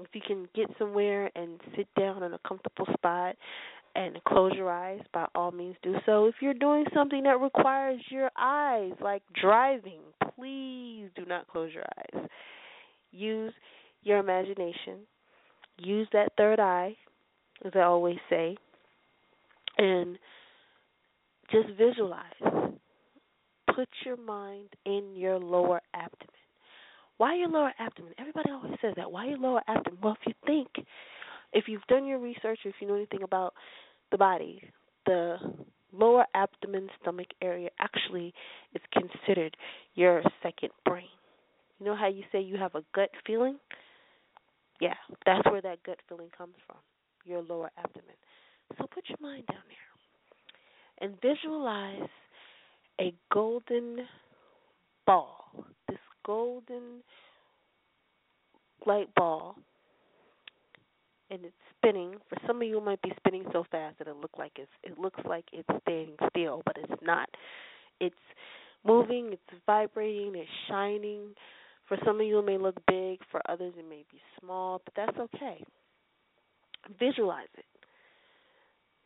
if 0.00 0.08
you 0.14 0.20
can 0.20 0.48
get 0.54 0.68
somewhere 0.78 1.30
and 1.34 1.60
sit 1.76 1.88
down 1.98 2.22
in 2.22 2.34
a 2.34 2.38
comfortable 2.46 2.86
spot 2.94 3.36
and 3.98 4.22
close 4.24 4.52
your 4.54 4.70
eyes, 4.70 5.00
by 5.12 5.26
all 5.34 5.50
means 5.50 5.76
do 5.82 5.96
so. 6.06 6.26
If 6.26 6.36
you're 6.40 6.54
doing 6.54 6.84
something 6.94 7.24
that 7.24 7.40
requires 7.40 8.00
your 8.10 8.30
eyes, 8.38 8.92
like 9.00 9.22
driving, 9.40 10.00
please 10.34 11.08
do 11.16 11.24
not 11.26 11.48
close 11.48 11.72
your 11.74 11.84
eyes. 11.98 12.28
Use 13.10 13.52
your 14.02 14.18
imagination 14.18 15.00
use 15.78 16.08
that 16.12 16.32
third 16.36 16.60
eye, 16.60 16.96
as 17.64 17.72
I 17.74 17.80
always 17.80 18.18
say, 18.28 18.56
and 19.76 20.18
just 21.50 21.68
visualize. 21.78 22.24
Put 23.74 23.88
your 24.04 24.16
mind 24.16 24.68
in 24.86 25.14
your 25.14 25.38
lower 25.38 25.80
abdomen. 25.94 26.34
Why 27.16 27.36
your 27.36 27.48
lower 27.48 27.72
abdomen? 27.78 28.12
Everybody 28.18 28.50
always 28.50 28.74
says 28.80 28.94
that. 28.96 29.10
Why 29.10 29.26
your 29.26 29.38
lower 29.38 29.62
abdomen? 29.68 29.98
Well, 30.02 30.16
if 30.20 30.26
you 30.26 30.34
think, 30.46 30.86
if 31.52 31.64
you've 31.68 31.86
done 31.88 32.06
your 32.06 32.18
research, 32.18 32.60
if 32.64 32.74
you 32.80 32.88
know 32.88 32.94
anything 32.94 33.22
about 33.22 33.54
the 34.10 34.18
body, 34.18 34.62
the 35.06 35.36
lower 35.92 36.26
abdomen 36.34 36.88
stomach 37.00 37.28
area 37.42 37.70
actually 37.80 38.32
is 38.74 38.82
considered 38.92 39.56
your 39.94 40.22
second 40.42 40.70
brain. 40.84 41.08
You 41.78 41.86
know 41.86 41.96
how 41.96 42.08
you 42.08 42.22
say 42.32 42.40
you 42.40 42.56
have 42.56 42.74
a 42.74 42.82
gut 42.94 43.10
feeling? 43.26 43.58
Yeah, 44.80 44.94
that's 45.26 45.44
where 45.50 45.62
that 45.62 45.82
gut 45.84 45.98
feeling 46.08 46.30
comes 46.36 46.54
from, 46.66 46.76
your 47.24 47.42
lower 47.42 47.70
abdomen. 47.76 48.14
So 48.76 48.86
put 48.86 49.08
your 49.08 49.18
mind 49.20 49.44
down 49.50 49.62
there 49.68 49.88
and 51.08 51.20
visualize 51.20 52.08
a 53.00 53.14
golden 53.32 54.00
ball. 55.06 55.64
This 55.88 55.98
golden 56.24 57.02
light 58.86 59.12
ball 59.14 59.56
and 61.30 61.44
it's 61.44 61.54
spinning. 61.76 62.14
For 62.28 62.38
some 62.46 62.62
of 62.62 62.68
you 62.68 62.78
it 62.78 62.84
might 62.84 63.02
be 63.02 63.12
spinning 63.16 63.44
so 63.52 63.64
fast 63.70 63.98
that 63.98 64.08
it 64.08 64.16
look 64.16 64.32
like 64.38 64.52
it's 64.56 64.70
it 64.82 64.98
looks 64.98 65.20
like 65.24 65.44
it's 65.52 65.68
standing 65.82 66.16
still, 66.30 66.62
but 66.64 66.76
it's 66.78 67.02
not. 67.02 67.28
It's 68.00 68.14
moving, 68.84 69.30
it's 69.32 69.62
vibrating, 69.66 70.32
it's 70.34 70.48
shining, 70.68 71.34
for 71.88 71.96
some 72.04 72.20
of 72.20 72.26
you, 72.26 72.38
it 72.38 72.44
may 72.44 72.58
look 72.58 72.76
big. 72.86 73.20
For 73.30 73.40
others, 73.48 73.72
it 73.78 73.88
may 73.88 74.04
be 74.12 74.20
small, 74.38 74.82
but 74.84 74.94
that's 74.94 75.18
okay. 75.18 75.64
Visualize 77.00 77.48
it. 77.56 77.64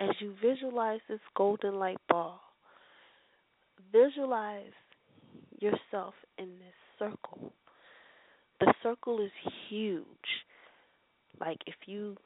As 0.00 0.11
you 0.19 0.35
visualize 0.43 1.00
this 1.09 1.21
golden 1.37 1.76
light 1.76 2.00
ball, 2.09 2.41
visualize 3.93 4.73
yourself 5.61 6.14
in 6.38 6.47
this 6.47 6.75
circle. 6.99 7.52
The 8.59 8.75
circle 8.83 9.21
is 9.21 9.31
huge. 9.69 10.07
Like 11.45 11.59
if 11.67 11.75
you 11.87 12.17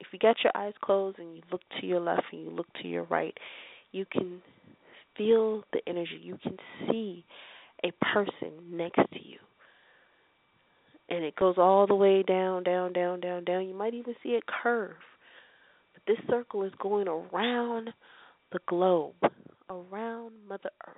if 0.00 0.08
you 0.12 0.18
got 0.18 0.36
your 0.42 0.52
eyes 0.56 0.74
closed 0.82 1.18
and 1.18 1.36
you 1.36 1.42
look 1.52 1.60
to 1.80 1.86
your 1.86 2.00
left 2.00 2.24
and 2.32 2.42
you 2.42 2.50
look 2.50 2.66
to 2.82 2.88
your 2.88 3.04
right, 3.04 3.36
you 3.92 4.04
can 4.10 4.42
feel 5.16 5.62
the 5.72 5.80
energy. 5.86 6.18
You 6.20 6.38
can 6.42 6.56
see 6.88 7.24
a 7.84 7.92
person 8.12 8.52
next 8.70 9.02
to 9.12 9.22
you 9.22 9.38
and 11.12 11.24
it 11.24 11.36
goes 11.36 11.56
all 11.58 11.86
the 11.86 11.94
way 11.94 12.22
down, 12.22 12.62
down, 12.62 12.92
down, 12.92 13.20
down, 13.20 13.44
down. 13.44 13.68
You 13.68 13.74
might 13.74 13.92
even 13.92 14.14
see 14.22 14.30
it 14.30 14.44
curve. 14.46 14.96
But 15.92 16.02
this 16.06 16.16
circle 16.28 16.62
is 16.64 16.72
going 16.80 17.06
around 17.06 17.90
the 18.50 18.60
globe, 18.66 19.14
around 19.68 20.32
Mother 20.48 20.70
Earth. 20.86 20.96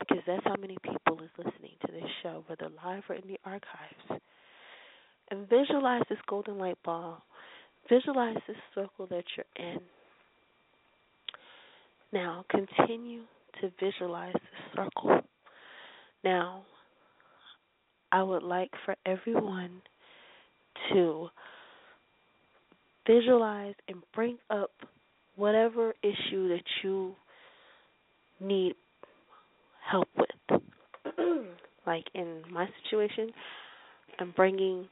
Because 0.00 0.22
that's 0.26 0.44
how 0.44 0.56
many 0.60 0.76
people 0.82 1.22
is 1.22 1.30
listening 1.38 1.74
to 1.86 1.92
this 1.92 2.10
show, 2.22 2.44
whether 2.48 2.68
live 2.84 3.04
or 3.08 3.14
in 3.14 3.28
the 3.28 3.38
archives. 3.44 4.22
And 5.30 5.48
visualize 5.48 6.02
this 6.08 6.18
golden 6.28 6.58
light 6.58 6.78
ball. 6.84 7.22
Visualize 7.88 8.36
this 8.46 8.56
circle 8.74 9.06
that 9.08 9.24
you're 9.36 9.68
in. 9.68 9.80
Now 12.12 12.44
continue 12.50 13.22
to 13.60 13.70
visualize 13.80 14.32
this 14.34 14.42
circle. 14.74 15.20
Now 16.22 16.62
I 18.12 18.22
would 18.22 18.42
like 18.42 18.70
for 18.84 18.94
everyone 19.04 19.82
to 20.92 21.28
visualize 23.06 23.74
and 23.88 24.02
bring 24.14 24.38
up 24.50 24.70
whatever 25.36 25.94
issue 26.02 26.48
that 26.48 26.64
you 26.82 27.14
need 28.40 28.74
help 29.88 30.08
with. 30.16 30.60
like 31.86 32.04
in 32.14 32.42
my 32.50 32.66
situation, 32.82 33.30
I'm 34.18 34.32
bringing 34.34 34.88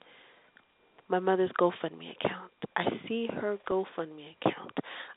my 1.08 1.18
mother's 1.18 1.50
GoFundMe 1.60 2.12
account. 2.20 2.52
I 2.76 2.84
see 3.08 3.28
her 3.32 3.58
GoFundMe 3.68 4.34
account. 4.40 4.72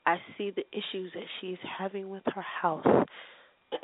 I 0.06 0.17
see 0.38 0.51
the 0.51 0.65
issues 0.72 1.12
that 1.13 1.24
she's 1.39 1.58
having 1.77 2.10
with 2.10 2.24
her 2.34 2.46
house. 2.62 2.86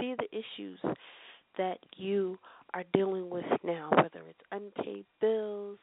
See 0.00 0.14
the 0.16 0.28
issues 0.32 0.78
that 1.58 1.78
you 1.96 2.38
are 2.74 2.84
dealing 2.92 3.28
with 3.28 3.44
now, 3.64 3.90
whether 3.90 4.20
it's 4.28 4.40
unpaid 4.52 5.04
bills, 5.20 5.78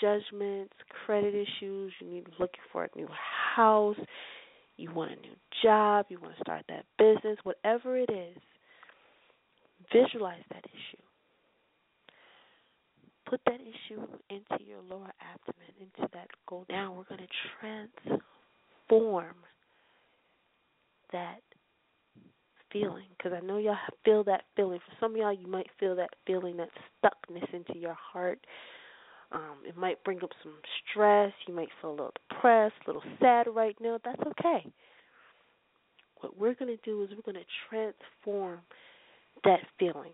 judgments, 0.00 0.72
credit 1.04 1.34
issues, 1.34 1.92
you 2.00 2.08
need 2.08 2.26
looking 2.38 2.60
for 2.72 2.84
a 2.84 2.88
new 2.96 3.08
house, 3.56 3.96
you 4.76 4.92
want 4.92 5.12
a 5.12 5.16
new 5.16 5.34
job, 5.62 6.06
you 6.08 6.20
want 6.20 6.34
to 6.36 6.40
start 6.40 6.64
that 6.68 6.84
business, 6.98 7.38
whatever 7.42 7.96
it 7.96 8.10
is, 8.10 8.36
visualize 9.92 10.42
that 10.50 10.64
issue. 10.64 11.02
Put 13.26 13.40
that 13.46 13.60
issue 13.60 14.02
into 14.30 14.64
your 14.64 14.80
lower 14.88 15.12
abdomen, 15.20 15.74
into 15.80 16.08
that 16.12 16.28
goal. 16.48 16.64
Now 16.70 16.94
we're 16.96 17.16
going 17.16 17.26
to 17.26 18.20
transform 18.88 19.34
that 21.12 21.40
feeling 22.72 23.06
because 23.16 23.32
I 23.36 23.44
know 23.44 23.58
y'all 23.58 23.76
feel 24.04 24.24
that 24.24 24.42
feeling. 24.54 24.78
For 24.78 24.94
some 25.00 25.12
of 25.12 25.16
y'all, 25.16 25.32
you 25.32 25.46
might 25.46 25.68
feel 25.78 25.96
that 25.96 26.10
feeling, 26.26 26.56
that 26.58 26.70
stuckness 27.02 27.52
into 27.52 27.78
your 27.78 27.94
heart. 27.94 28.38
Um, 29.32 29.56
it 29.66 29.76
might 29.76 30.02
bring 30.04 30.22
up 30.22 30.30
some 30.42 30.54
stress. 30.90 31.32
You 31.48 31.54
might 31.54 31.68
feel 31.80 31.90
a 31.90 31.92
little 31.92 32.12
depressed, 32.30 32.74
a 32.86 32.90
little 32.90 33.02
sad 33.20 33.46
right 33.52 33.76
now. 33.80 33.98
That's 34.04 34.20
okay. 34.20 34.70
What 36.20 36.38
we're 36.38 36.54
going 36.54 36.76
to 36.76 36.82
do 36.84 37.02
is 37.02 37.10
we're 37.10 37.32
going 37.32 37.44
to 37.44 37.50
transform 37.68 38.60
that 39.44 39.60
feeling. 39.78 40.12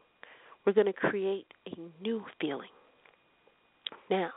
We're 0.66 0.72
going 0.72 0.86
to 0.86 0.92
create 0.92 1.46
a 1.66 2.02
new 2.02 2.24
feeling. 2.40 2.68
Now, 4.12 4.30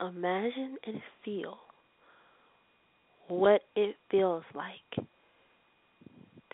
imagine 0.00 0.76
and 0.86 1.02
feel 1.24 1.58
what 3.26 3.62
it 3.74 3.96
feels 4.12 4.44
like 4.54 5.06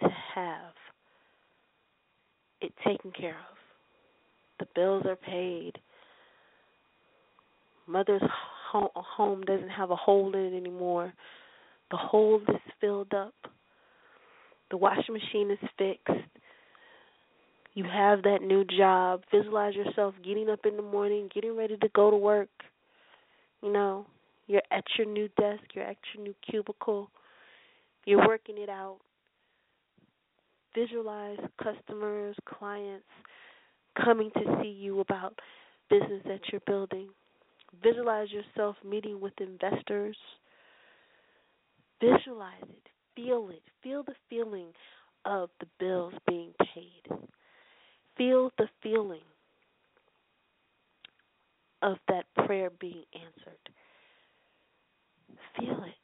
to 0.01 0.09
have 0.35 0.73
it 2.63 2.73
taken 2.87 3.11
care 3.11 3.37
of. 3.37 3.57
The 4.61 4.67
bills 4.75 5.05
are 5.07 5.17
paid. 5.17 5.73
Mother's 7.87 8.23
home 8.73 9.43
doesn't 9.43 9.69
have 9.69 9.91
a 9.91 9.97
hole 9.97 10.35
in 10.35 10.55
it 10.55 10.57
anymore. 10.57 11.13
The 11.91 11.99
hole 11.99 12.41
is 12.49 12.73
filled 12.81 13.13
up. 13.13 13.35
The 14.71 14.79
washing 14.79 15.13
machine 15.13 15.51
is 15.51 15.59
fixed. 15.77 16.25
You 17.75 17.85
have 17.85 18.23
that 18.25 18.43
new 18.43 18.65
job. 18.65 19.23
Visualize 19.31 19.75
yourself 19.75 20.15
getting 20.25 20.51
up 20.51 20.67
in 20.67 20.77
the 20.77 20.83
morning, 20.83 21.29
getting 21.33 21.57
ready 21.57 21.77
to 21.77 21.89
go 21.95 22.11
to 22.11 22.17
work. 22.17 22.49
You 23.63 23.73
know, 23.73 24.07
you're 24.47 24.63
at 24.71 24.85
your 24.99 25.07
new 25.07 25.29
desk, 25.39 25.63
you're 25.75 25.85
at 25.85 25.97
your 26.15 26.25
new 26.25 26.35
cubicle. 26.49 27.11
You're 28.05 28.27
working 28.27 28.59
it 28.59 28.69
out. 28.69 28.99
Visualize 30.75 31.39
customers, 31.63 32.37
clients 32.47 33.05
coming 34.03 34.31
to 34.33 34.59
see 34.63 34.69
you 34.69 35.01
about 35.01 35.39
business 35.89 36.23
that 36.25 36.41
you're 36.51 36.63
building. 36.67 37.09
Visualize 37.83 38.29
yourself 38.31 38.77
meeting 38.85 39.21
with 39.21 39.35
investors. 39.41 40.17
Visualize 42.01 42.63
it. 42.63 42.89
Feel 43.15 43.51
it. 43.51 43.63
Feel 43.83 44.03
the 44.03 44.15
feeling 44.29 44.69
of 45.25 45.51
the 45.61 45.67
bills 45.79 46.15
being 46.27 46.53
paid. 46.75 47.19
Feel 48.17 48.51
the 48.59 48.69
feeling 48.83 49.21
of 51.83 51.97
that 52.09 52.25
prayer 52.47 52.71
being 52.81 53.05
answered. 53.15 53.59
Feel 55.59 55.85
it. 55.85 55.95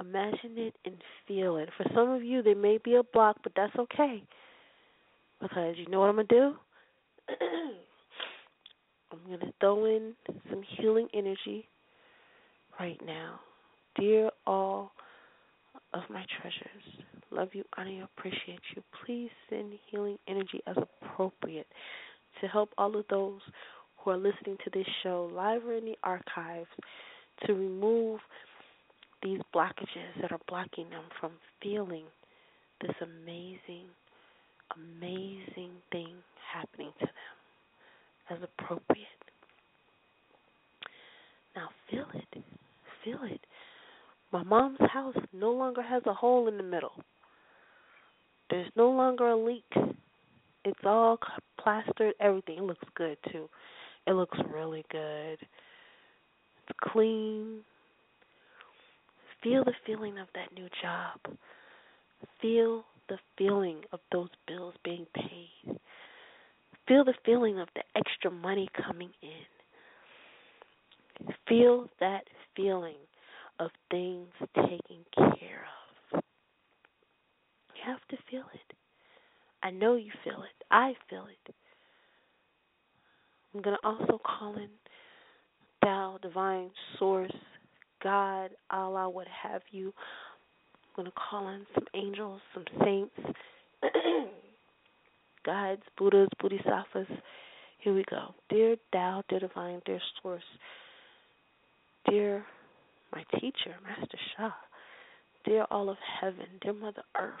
Imagine 0.00 0.58
it 0.58 0.74
and 0.84 0.96
feel 1.26 1.56
it. 1.56 1.68
For 1.76 1.86
some 1.94 2.10
of 2.10 2.22
you, 2.22 2.42
there 2.42 2.56
may 2.56 2.78
be 2.78 2.94
a 2.96 3.02
block, 3.02 3.36
but 3.42 3.52
that's 3.56 3.74
okay. 3.76 4.22
Because 5.40 5.76
you 5.76 5.86
know 5.88 6.00
what 6.00 6.08
I'm 6.08 6.16
going 6.16 6.26
to 6.28 6.34
do? 6.34 6.54
I'm 9.12 9.26
going 9.26 9.40
to 9.40 9.52
throw 9.60 9.84
in 9.84 10.14
some 10.50 10.62
healing 10.76 11.08
energy 11.14 11.68
right 12.80 13.00
now. 13.04 13.40
Dear 13.96 14.30
all 14.46 14.92
of 15.92 16.02
my 16.10 16.24
treasures, 16.40 17.04
love 17.34 17.48
you, 17.52 17.64
honor 17.76 17.90
you, 17.90 18.04
appreciate 18.16 18.60
you. 18.74 18.82
Please 19.04 19.30
send 19.50 19.72
healing 19.90 20.18
energy 20.28 20.60
as 20.66 20.76
appropriate 20.76 21.66
to 22.40 22.46
help 22.48 22.70
all 22.78 22.96
of 22.96 23.04
those 23.10 23.40
who 23.98 24.10
are 24.10 24.16
listening 24.16 24.56
to 24.64 24.70
this 24.72 24.86
show 25.02 25.30
live 25.34 25.64
or 25.64 25.74
in 25.74 25.84
the 25.84 25.96
archives 26.02 26.68
to 27.46 27.54
remove 27.54 28.20
these 29.22 29.40
blockages 29.54 30.20
that 30.20 30.30
are 30.30 30.40
blocking 30.48 30.88
them 30.90 31.04
from 31.18 31.32
feeling 31.62 32.04
this 32.80 32.94
amazing, 33.00 33.88
amazing 34.76 35.70
thing 35.90 36.14
happening 36.52 36.90
to 37.00 37.06
them 37.06 38.36
as 38.36 38.38
appropriate. 38.42 39.06
Now 41.56 41.68
feel 41.90 42.06
it. 42.14 42.44
Feel 43.04 43.20
it. 43.24 43.40
My 44.32 44.42
mom's 44.42 44.78
house 44.92 45.16
no 45.32 45.52
longer 45.52 45.82
has 45.82 46.02
a 46.06 46.12
hole 46.12 46.48
in 46.48 46.56
the 46.56 46.62
middle. 46.62 46.92
There's 48.50 48.70
no 48.76 48.90
longer 48.90 49.28
a 49.28 49.36
leak. 49.36 49.64
It's 50.64 50.80
all 50.84 51.18
plastered, 51.60 52.14
everything. 52.20 52.58
It 52.58 52.64
looks 52.64 52.86
good 52.94 53.18
too. 53.30 53.48
It 54.06 54.12
looks 54.12 54.38
really 54.52 54.84
good. 54.90 55.38
It's 55.40 56.78
clean. 56.80 57.60
Feel 59.42 59.64
the 59.64 59.72
feeling 59.86 60.18
of 60.18 60.28
that 60.34 60.52
new 60.54 60.68
job. 60.82 61.36
Feel 62.40 62.84
the 63.08 63.18
feeling 63.36 63.82
of 63.92 64.00
those 64.12 64.30
bills 64.46 64.74
being 64.84 65.06
paid. 65.14 65.78
Feel 66.88 67.04
the 67.04 67.14
feeling 67.24 67.58
of 67.58 67.68
the 67.74 67.82
extra 67.96 68.30
money 68.30 68.68
coming 68.86 69.10
in. 69.22 69.46
Feel 71.48 71.88
that 72.00 72.24
feeling 72.56 72.96
of 73.58 73.70
things 73.90 74.28
taken 74.56 75.04
care 75.14 75.64
of. 75.64 75.83
Have 77.84 78.00
to 78.10 78.16
feel 78.30 78.44
it. 78.52 78.76
I 79.62 79.70
know 79.70 79.96
you 79.96 80.10
feel 80.22 80.42
it. 80.42 80.64
I 80.70 80.94
feel 81.08 81.26
it. 81.26 81.54
I'm 83.54 83.62
going 83.62 83.76
to 83.80 83.86
also 83.88 84.20
call 84.24 84.56
in 84.56 84.68
Tao, 85.82 86.18
Divine 86.22 86.70
Source, 86.98 87.34
God, 88.02 88.50
Allah, 88.70 89.08
what 89.08 89.26
have 89.42 89.62
you. 89.70 89.92
I'm 90.96 91.04
going 91.04 91.06
to 91.06 91.12
call 91.30 91.48
in 91.48 91.66
some 91.74 91.84
angels, 91.94 92.40
some 92.52 92.64
saints, 92.82 93.14
guides, 95.46 95.82
Buddhas, 95.96 96.28
Bodhisattvas. 96.40 97.06
Here 97.78 97.94
we 97.94 98.04
go. 98.10 98.34
Dear 98.48 98.76
Tao, 98.92 99.22
dear 99.28 99.40
Divine, 99.40 99.82
dear 99.84 100.00
Source, 100.22 100.42
dear 102.08 102.44
my 103.12 103.24
teacher, 103.38 103.76
Master 103.86 104.18
Sha, 104.36 104.50
dear 105.44 105.66
all 105.70 105.88
of 105.90 105.96
heaven, 106.20 106.46
dear 106.62 106.72
Mother 106.72 107.02
Earth, 107.16 107.32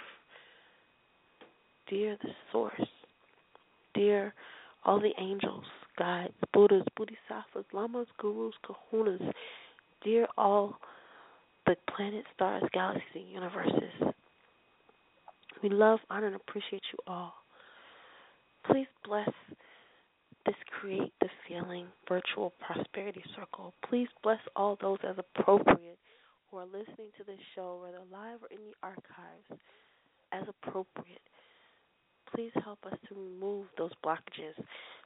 dear 1.88 2.16
the 2.22 2.30
Source, 2.52 2.88
dear 3.94 4.34
all 4.84 5.00
the 5.00 5.12
angels, 5.18 5.64
guides, 5.98 6.34
Buddhas, 6.52 6.84
Bodhisattvas, 6.96 7.64
Lamas, 7.72 8.06
Gurus, 8.18 8.54
Kahunas, 8.66 9.32
Dear 10.04 10.26
all 10.36 10.78
the 11.64 11.76
planets, 11.96 12.26
stars, 12.34 12.62
galaxies, 12.74 13.02
and 13.14 13.30
universes, 13.30 14.14
we 15.62 15.70
love, 15.70 15.98
honor, 16.10 16.26
and 16.26 16.36
appreciate 16.36 16.82
you 16.92 16.98
all. 17.06 17.32
Please 18.70 18.86
bless 19.02 19.30
this 20.44 20.54
Create 20.78 21.12
the 21.22 21.28
Feeling 21.48 21.86
virtual 22.06 22.52
prosperity 22.60 23.22
circle. 23.34 23.72
Please 23.88 24.08
bless 24.22 24.40
all 24.54 24.76
those 24.82 24.98
as 25.08 25.16
appropriate 25.16 25.98
who 26.50 26.58
are 26.58 26.66
listening 26.66 27.08
to 27.16 27.24
this 27.24 27.40
show, 27.54 27.80
whether 27.82 28.04
live 28.12 28.40
or 28.42 28.48
in 28.50 28.58
the 28.62 28.74
archives, 28.82 29.62
as 30.32 30.44
appropriate. 30.48 31.22
Please 32.34 32.52
help 32.64 32.78
us 32.86 32.98
to 33.08 33.14
remove 33.14 33.66
those 33.78 33.92
blockages 34.04 34.56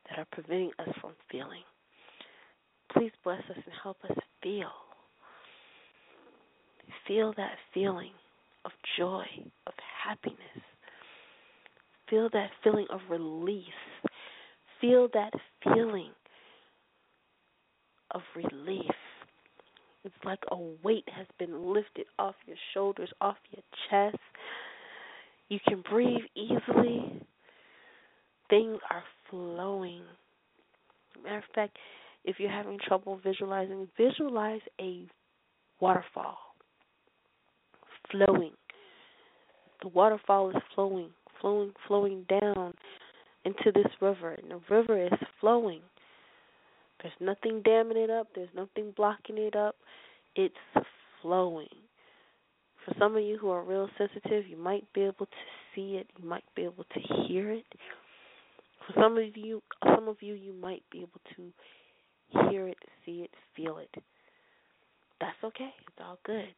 that 0.08 0.18
are 0.18 0.26
preventing 0.32 0.70
us 0.78 0.88
from 1.00 1.12
feeling. 1.30 1.62
Please 2.92 3.12
bless 3.22 3.40
us 3.50 3.56
and 3.56 3.74
help 3.82 3.98
us 4.04 4.16
feel 4.42 4.70
Feel 7.08 7.32
that 7.38 7.52
feeling 7.72 8.12
of 8.66 8.72
joy, 8.98 9.24
of 9.66 9.72
happiness. 10.04 10.38
Feel 12.10 12.28
that 12.34 12.50
feeling 12.62 12.86
of 12.90 13.00
release. 13.08 13.64
Feel 14.80 15.08
that 15.14 15.32
feeling 15.64 16.10
of 18.10 18.20
relief. 18.36 18.90
It's 20.04 20.14
like 20.24 20.38
a 20.50 20.56
weight 20.82 21.08
has 21.16 21.26
been 21.38 21.72
lifted 21.72 22.06
off 22.18 22.34
your 22.46 22.56
shoulders, 22.74 23.10
off 23.22 23.36
your 23.50 23.62
chest. 23.90 24.20
You 25.48 25.58
can 25.66 25.82
breathe 25.88 26.24
easily. 26.34 27.20
Things 28.50 28.78
are 28.90 29.02
flowing. 29.30 30.02
Matter 31.22 31.38
of 31.38 31.44
fact, 31.54 31.76
if 32.24 32.36
you're 32.38 32.50
having 32.50 32.78
trouble 32.86 33.20
visualizing, 33.22 33.88
visualize 33.96 34.60
a 34.80 35.06
waterfall 35.80 36.38
flowing. 38.10 38.52
The 39.82 39.88
waterfall 39.88 40.50
is 40.50 40.56
flowing, 40.74 41.10
flowing, 41.40 41.72
flowing 41.86 42.26
down 42.28 42.74
into 43.44 43.72
this 43.72 43.92
river, 44.00 44.32
and 44.32 44.50
the 44.50 44.60
river 44.74 45.02
is 45.02 45.12
flowing. 45.40 45.80
There's 47.02 47.14
nothing 47.20 47.62
damming 47.62 47.96
it 47.96 48.10
up, 48.10 48.28
there's 48.34 48.48
nothing 48.54 48.92
blocking 48.96 49.38
it 49.38 49.54
up. 49.54 49.76
It's 50.34 50.54
flowing. 51.22 51.68
For 52.88 52.94
some 52.98 53.16
of 53.16 53.22
you 53.22 53.36
who 53.36 53.50
are 53.50 53.62
real 53.62 53.88
sensitive, 53.98 54.46
you 54.48 54.56
might 54.56 54.90
be 54.94 55.02
able 55.02 55.26
to 55.26 55.42
see 55.74 55.96
it, 55.96 56.06
you 56.18 56.26
might 56.26 56.44
be 56.56 56.62
able 56.62 56.84
to 56.84 57.00
hear 57.26 57.50
it 57.50 57.66
For 58.86 58.94
some 58.98 59.18
of 59.18 59.36
you, 59.36 59.62
some 59.84 60.08
of 60.08 60.16
you, 60.20 60.32
you 60.32 60.54
might 60.54 60.82
be 60.90 60.98
able 61.00 61.20
to 61.36 62.50
hear 62.50 62.66
it, 62.66 62.78
see 63.04 63.20
it, 63.22 63.30
feel 63.54 63.76
it. 63.78 63.90
That's 65.20 65.36
okay. 65.44 65.70
It's 65.86 65.98
all 66.00 66.18
good. 66.24 66.48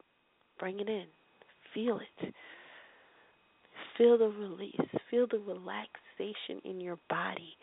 Bring 0.59 0.79
it 0.79 0.87
in. 0.87 1.05
Feel 1.73 1.99
it. 1.99 2.33
Feel 3.97 4.17
the 4.17 4.29
release. 4.29 4.79
Feel 5.09 5.27
the 5.29 5.39
relaxation 5.39 6.61
in 6.63 6.79
your 6.79 6.97
body. 7.09 7.57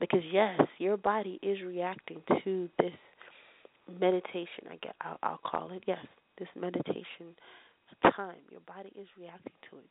Because 0.00 0.22
yes, 0.32 0.60
your 0.78 0.96
body 0.96 1.38
is 1.42 1.58
reacting 1.64 2.22
to 2.44 2.68
this 2.78 2.92
meditation. 4.00 4.66
I 4.70 4.76
get, 4.82 4.96
I'll, 5.00 5.18
I'll 5.22 5.40
call 5.44 5.70
it. 5.72 5.84
Yes, 5.86 6.04
this 6.38 6.48
meditation 6.58 7.36
time. 8.16 8.36
Your 8.50 8.60
body 8.60 8.92
is 8.98 9.06
reacting 9.18 9.52
to 9.70 9.78
it. 9.78 9.84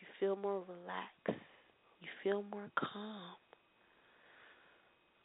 You 0.00 0.06
feel 0.18 0.36
more 0.36 0.62
relaxed. 0.68 1.42
You 2.00 2.08
feel 2.22 2.44
more 2.50 2.70
calm. 2.76 3.36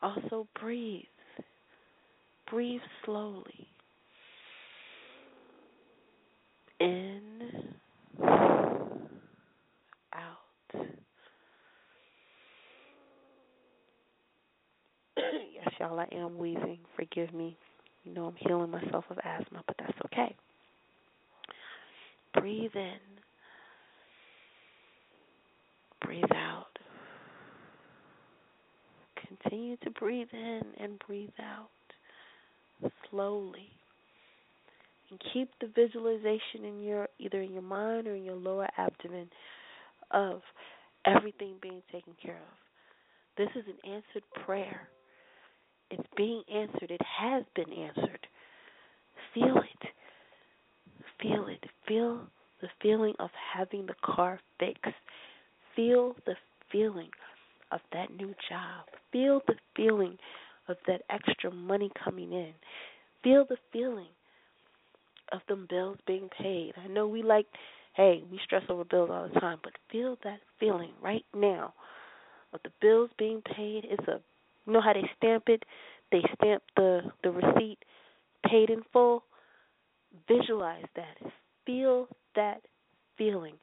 Also, 0.02 0.48
breathe. 0.60 1.04
Breathe 2.52 2.82
slowly. 3.06 3.68
In, 6.80 7.74
out. 10.13 10.36
yes, 15.18 15.70
y'all, 15.80 16.00
I 16.00 16.08
am 16.13 16.38
wheezing. 16.38 16.80
Forgive 16.96 17.34
me. 17.34 17.58
You 18.04 18.13
know 18.13 18.26
I'm 18.26 18.36
healing 18.38 18.70
myself 18.70 19.06
of 19.10 19.18
asthma, 19.24 19.63
but 19.65 19.76
that's 19.80 19.98
okay. 20.06 20.36
Breathe 22.45 22.75
in. 22.75 22.99
Breathe 26.05 26.31
out. 26.36 26.77
Continue 29.27 29.77
to 29.77 29.89
breathe 29.89 30.27
in 30.31 30.62
and 30.79 30.99
breathe 31.08 31.31
out 31.41 32.91
slowly. 33.10 33.71
And 35.10 35.19
keep 35.34 35.49
the 35.60 35.71
visualization 35.75 36.65
in 36.65 36.84
your 36.84 37.08
either 37.17 37.41
in 37.41 37.51
your 37.51 37.63
mind 37.63 38.05
or 38.05 38.13
in 38.13 38.23
your 38.23 38.36
lower 38.36 38.67
abdomen 38.77 39.27
of 40.12 40.41
everything 41.08 41.55
being 41.63 41.81
taken 41.91 42.13
care 42.21 42.36
of. 42.36 43.39
This 43.39 43.49
is 43.55 43.63
an 43.65 43.91
answered 43.91 44.45
prayer. 44.45 44.88
It's 45.89 46.08
being 46.15 46.43
answered. 46.53 46.91
It 46.91 47.01
has 47.19 47.43
been 47.55 47.73
answered. 47.73 48.27
Feel 49.34 49.58
it. 49.58 49.89
Feel 51.19 51.47
it. 51.47 51.63
Feel 51.88 52.27
the 52.65 52.71
feeling 52.82 53.13
of 53.19 53.30
having 53.54 53.86
the 53.86 53.93
car 54.04 54.39
fixed. 54.60 54.95
Feel 55.75 56.15
the 56.25 56.34
feeling 56.71 57.10
of 57.71 57.80
that 57.93 58.10
new 58.12 58.34
job. 58.49 58.86
Feel 59.12 59.41
the 59.47 59.54
feeling 59.75 60.17
of 60.67 60.78
that 60.88 61.01
extra 61.12 61.51
money 61.51 61.91
coming 62.04 62.34
in. 62.34 62.54
Feel 63.23 63.45
the 63.47 63.58
feeling 63.71 64.08
of 65.32 65.41
them 65.47 65.67
bills 65.69 65.97
being 66.08 66.28
paid. 66.41 66.73
I 66.84 66.88
know 66.88 67.08
we 67.08 67.21
like, 67.21 67.45
hey, 67.95 68.23
we 68.32 68.39
stress 68.43 68.63
over 68.67 68.84
bills 68.84 69.10
all 69.12 69.30
the 69.32 69.39
time, 69.39 69.60
but 69.63 69.73
feel 69.91 70.17
that 70.23 70.39
feeling 70.60 70.91
right 71.04 71.25
now 71.36 71.73
of 72.51 72.62
the 72.63 72.71
bills 72.82 73.12
being 73.19 73.41
paid. 73.56 73.86
It's 73.89 74.08
a, 74.08 74.19
you 74.65 74.73
know 74.73 74.82
how 74.82 74.93
they 74.93 75.08
stamp 75.17 75.43
it? 75.47 75.63
They 76.12 76.21
stamp 76.36 76.63
the 76.75 77.01
the 77.23 77.32
receipt 77.32 77.78
paid 78.49 78.69
in 78.69 78.82
full. 78.91 79.23
Visualize 80.28 80.86
that. 80.95 81.32
Feel 81.65 82.08
that 82.36 82.62
feeling 83.17 83.56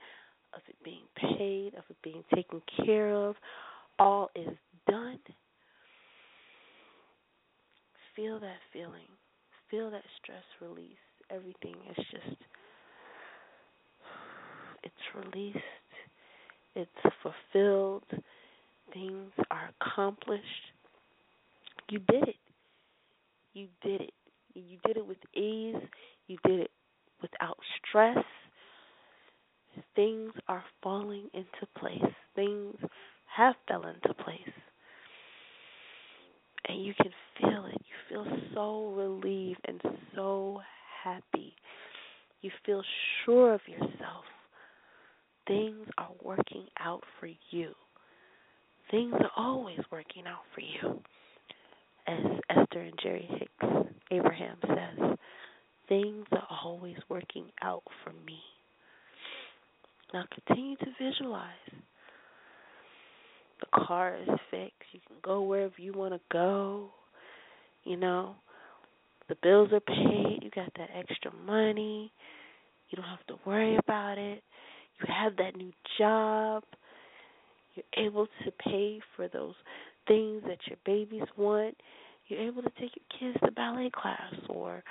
of 0.54 0.60
it 0.68 0.76
being 0.84 1.04
paid, 1.16 1.74
of 1.74 1.84
it 1.88 1.96
being 2.02 2.24
taken 2.34 2.60
care 2.84 3.14
of. 3.14 3.36
All 3.98 4.30
is 4.34 4.48
done. 4.88 5.18
Feel 8.16 8.40
that 8.40 8.58
feeling. 8.72 9.08
Feel 9.70 9.90
that 9.90 10.02
stress 10.22 10.42
release. 10.60 10.90
Everything 11.30 11.74
is 11.90 12.04
just, 12.10 12.36
it's 14.82 14.94
released. 15.32 15.58
It's 16.74 16.90
fulfilled. 17.22 18.04
Things 18.92 19.30
are 19.50 19.70
accomplished. 19.80 20.42
You 21.90 22.00
did 22.10 22.28
it. 22.28 22.36
You 23.54 23.68
did 23.82 24.02
it. 24.02 24.12
You 24.54 24.78
did 24.86 24.96
it 24.96 25.06
with 25.06 25.18
ease. 25.34 25.76
You 26.26 26.36
did 26.46 26.60
it 26.60 26.70
without 27.20 27.58
stress. 27.88 28.24
Things 29.94 30.32
are 30.48 30.64
falling 30.82 31.28
into 31.34 31.66
place. 31.78 32.12
Things 32.34 32.76
have 33.36 33.54
fell 33.68 33.86
into 33.86 34.14
place. 34.14 34.40
And 36.68 36.84
you 36.84 36.94
can 36.94 37.10
feel 37.40 37.66
it. 37.66 37.80
You 37.80 38.24
feel 38.24 38.38
so 38.54 38.92
relieved 38.96 39.60
and 39.66 39.80
so 40.14 40.60
happy. 41.02 41.54
You 42.40 42.50
feel 42.64 42.82
sure 43.24 43.54
of 43.54 43.60
yourself. 43.66 44.24
Things 45.46 45.86
are 45.98 46.10
working 46.22 46.66
out 46.78 47.02
for 47.18 47.28
you. 47.50 47.72
Things 48.90 49.14
are 49.14 49.30
always 49.36 49.80
working 49.90 50.24
out 50.26 50.44
for 50.54 50.60
you. 50.60 51.00
As 52.06 52.40
Esther 52.50 52.80
and 52.80 52.98
Jerry 53.02 53.28
Hicks 53.28 53.72
Abraham 54.10 54.56
says, 54.66 55.18
things 55.88 56.26
are 56.32 56.46
always 56.64 56.96
working 57.08 57.46
out 57.62 57.82
for 58.04 58.12
me. 58.26 58.40
Now 60.12 60.24
continue 60.46 60.76
to 60.76 60.86
visualize. 61.00 61.46
The 63.60 63.84
car 63.86 64.16
is 64.16 64.28
fixed. 64.50 64.92
You 64.92 65.00
can 65.06 65.16
go 65.24 65.42
wherever 65.42 65.74
you 65.78 65.92
want 65.92 66.14
to 66.14 66.20
go. 66.30 66.90
You 67.84 67.96
know, 67.96 68.34
the 69.28 69.36
bills 69.42 69.70
are 69.72 69.80
paid. 69.80 70.40
You 70.42 70.50
got 70.54 70.72
that 70.76 70.90
extra 70.96 71.32
money. 71.46 72.12
You 72.90 72.96
don't 72.96 73.08
have 73.08 73.26
to 73.28 73.36
worry 73.46 73.76
about 73.76 74.18
it. 74.18 74.42
You 75.00 75.14
have 75.14 75.36
that 75.36 75.56
new 75.56 75.72
job. 75.98 76.64
You're 77.74 78.06
able 78.06 78.26
to 78.44 78.50
pay 78.50 79.00
for 79.16 79.28
those 79.28 79.54
things 80.06 80.42
that 80.46 80.58
your 80.66 80.76
babies 80.84 81.26
want. 81.36 81.76
You're 82.28 82.40
able 82.40 82.62
to 82.62 82.70
take 82.80 82.92
your 82.96 83.32
kids 83.32 83.38
to 83.44 83.50
ballet 83.52 83.90
class 83.94 84.34
or 84.48 84.82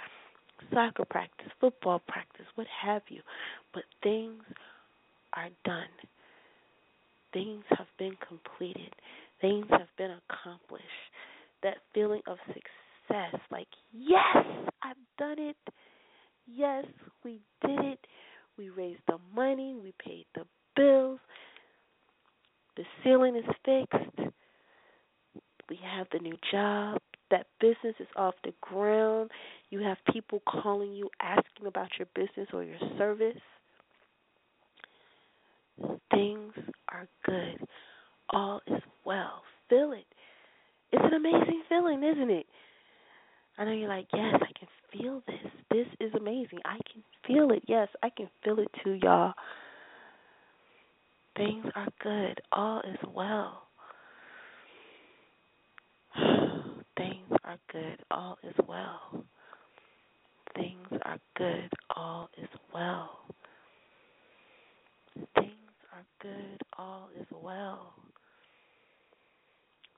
soccer 0.74 1.06
practice, 1.06 1.48
football 1.60 2.02
practice, 2.08 2.46
what 2.56 2.68
have 2.84 3.04
you. 3.10 3.22
But 3.74 3.84
things 4.02 4.42
are 5.36 5.50
done. 5.66 5.88
Things 7.34 7.64
have 7.70 7.88
been 7.98 8.16
completed. 8.28 8.94
Things 9.40 9.66
have 9.70 9.88
been 9.98 10.12
accomplished. 10.12 10.86
That 11.64 11.78
feeling 11.94 12.22
of 12.28 12.38
success, 12.48 13.40
like, 13.52 13.68
yes, 13.94 14.46
I've 14.84 14.96
done 15.18 15.38
it. 15.40 15.58
Yes, 16.48 16.86
we 17.24 17.40
did 17.66 17.80
it. 17.80 18.00
We 18.58 18.70
raised 18.70 19.02
the 19.08 19.18
money. 19.34 19.76
We 19.82 19.94
paid 20.04 20.26
the 20.36 20.44
bills. 20.76 21.20
The 22.78 22.84
ceiling 23.04 23.36
is 23.36 23.46
fixed. 23.66 24.34
We 25.70 25.80
have 25.84 26.08
the 26.12 26.20
new 26.20 26.36
job. 26.52 27.00
That 27.30 27.48
business 27.62 27.96
is 28.00 28.08
off 28.18 28.36
the 28.44 28.54
ground. 28.60 29.32
You 29.70 29.80
have 29.80 29.98
people 30.12 30.42
calling 30.46 30.94
you 30.94 31.10
asking 31.22 31.68
about 31.68 31.90
your 31.98 32.08
business 32.14 32.50
or 32.54 32.64
your 32.64 32.80
service. 32.98 33.38
Things 36.12 36.54
are 36.90 37.08
good. 37.26 37.68
All 38.30 38.62
is 38.68 38.82
well. 39.06 39.44
Feel 39.70 39.94
it. 39.94 40.06
It's 40.92 41.04
an 41.04 41.14
amazing 41.14 41.64
feeling, 41.70 42.04
isn't 42.04 42.30
it? 42.30 42.46
I 43.58 43.66
know 43.66 43.72
you're 43.72 43.88
like, 43.88 44.08
yes, 44.14 44.36
I 44.36 44.52
can 44.58 44.68
feel 44.92 45.22
this. 45.28 45.52
This 45.70 45.88
is 46.00 46.14
amazing. 46.16 46.60
I 46.66 46.78
can 46.92 47.04
feel 47.28 47.52
it. 47.52 47.64
Yes, 47.68 47.88
I 48.04 48.10
can 48.10 48.30
feel 48.44 48.60
it 48.60 48.70
too, 48.84 49.00
y'all. 49.02 49.34
Things 51.38 51.66
are 51.76 51.88
good. 52.02 52.42
All 52.52 52.82
is 52.82 52.98
well. 53.14 53.64
Things 56.98 57.38
are 57.44 57.58
good. 57.72 58.00
All 58.12 58.38
is 58.44 58.56
well. 58.68 59.24
Things 60.56 61.02
are 61.06 61.20
good. 61.38 61.70
All 61.96 62.30
is 62.38 62.50
well. 62.74 63.31
Are 66.02 66.06
good. 66.24 66.62
All 66.80 67.10
is 67.20 67.28
well. 67.32 67.94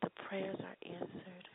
The 0.01 0.09
prayers 0.27 0.57
are 0.59 0.91
answered. 0.93 1.47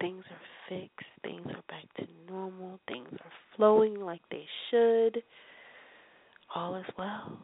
Things 0.00 0.22
are 0.30 0.68
fixed. 0.68 1.08
Things 1.24 1.46
are 1.46 1.62
back 1.68 1.92
to 1.96 2.06
normal. 2.32 2.78
Things 2.86 3.08
are 3.12 3.32
flowing 3.56 3.98
like 3.98 4.20
they 4.30 4.44
should. 4.70 5.24
All 6.54 6.76
is 6.76 6.84
well. 6.96 7.40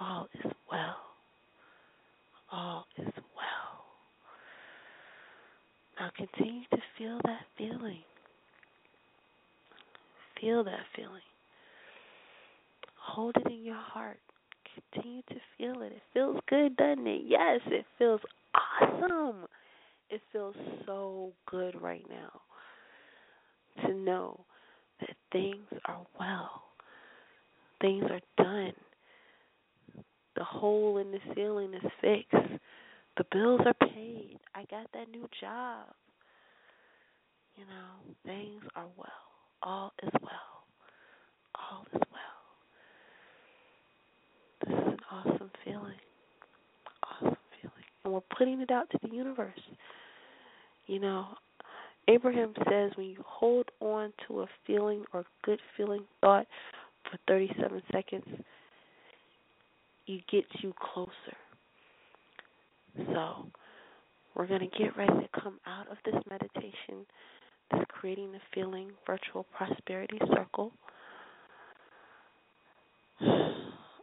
All 0.00 0.26
is 0.34 0.52
well. 0.68 0.96
All 2.50 2.86
is 2.96 3.12
well. 3.14 3.84
Now 6.00 6.10
continue 6.16 6.62
to 6.72 6.78
feel 6.96 7.20
that 7.24 7.42
feeling. 7.56 8.02
Feel 10.40 10.64
that 10.64 10.86
feeling. 10.96 11.20
Hold 13.08 13.36
it 13.36 13.50
in 13.50 13.64
your 13.64 13.74
heart. 13.74 14.18
continue 14.92 15.22
to 15.22 15.34
feel 15.56 15.82
it. 15.82 15.92
It 15.92 16.02
feels 16.12 16.38
good, 16.48 16.76
doesn't 16.76 17.06
it? 17.06 17.22
Yes, 17.26 17.60
it 17.66 17.84
feels 17.98 18.20
awesome. 18.54 19.46
It 20.10 20.20
feels 20.32 20.54
so 20.86 21.32
good 21.46 21.80
right 21.80 22.04
now 22.08 22.40
to 23.86 23.94
know 23.94 24.44
that 25.00 25.16
things 25.32 25.66
are 25.86 26.06
well. 26.18 26.62
Things 27.80 28.04
are 28.10 28.20
done. 28.42 28.72
The 30.36 30.44
hole 30.44 30.98
in 30.98 31.10
the 31.10 31.18
ceiling 31.34 31.74
is 31.74 31.90
fixed. 32.00 32.60
The 33.16 33.24
bills 33.32 33.60
are 33.66 33.88
paid. 33.88 34.38
I 34.54 34.64
got 34.70 34.86
that 34.94 35.10
new 35.10 35.28
job. 35.40 35.86
You 37.56 37.64
know, 37.64 38.14
things 38.24 38.62
are 38.76 38.86
well. 38.96 39.08
All 39.62 39.92
is 40.02 40.12
well. 40.22 40.64
All 41.56 41.84
is 41.92 42.02
well. 42.12 42.38
This 44.64 44.74
is 44.74 44.86
an 44.92 44.98
awesome 45.10 45.50
feeling. 45.64 45.98
Awesome 47.02 47.36
feeling. 47.60 47.84
And 48.04 48.07
we're 48.18 48.36
putting 48.36 48.60
it 48.60 48.70
out 48.70 48.90
to 48.90 48.98
the 49.02 49.14
universe. 49.14 49.60
You 50.86 51.00
know, 51.00 51.26
Abraham 52.08 52.52
says 52.68 52.92
when 52.96 53.08
you 53.08 53.22
hold 53.24 53.66
on 53.80 54.12
to 54.26 54.40
a 54.40 54.46
feeling 54.66 55.04
or 55.12 55.24
good 55.44 55.60
feeling 55.76 56.02
thought 56.20 56.46
for 57.10 57.18
37 57.28 57.82
seconds, 57.92 58.24
it 60.06 60.24
gets 60.30 60.48
you 60.62 60.72
closer. 60.80 61.10
So, 62.96 63.46
we're 64.34 64.46
going 64.46 64.68
to 64.68 64.78
get 64.78 64.96
ready 64.96 65.12
to 65.12 65.40
come 65.40 65.60
out 65.66 65.88
of 65.90 65.98
this 66.04 66.20
meditation, 66.28 67.06
this 67.70 67.82
creating 67.88 68.32
the 68.32 68.40
feeling 68.54 68.90
virtual 69.06 69.46
prosperity 69.56 70.18
circle, 70.34 70.72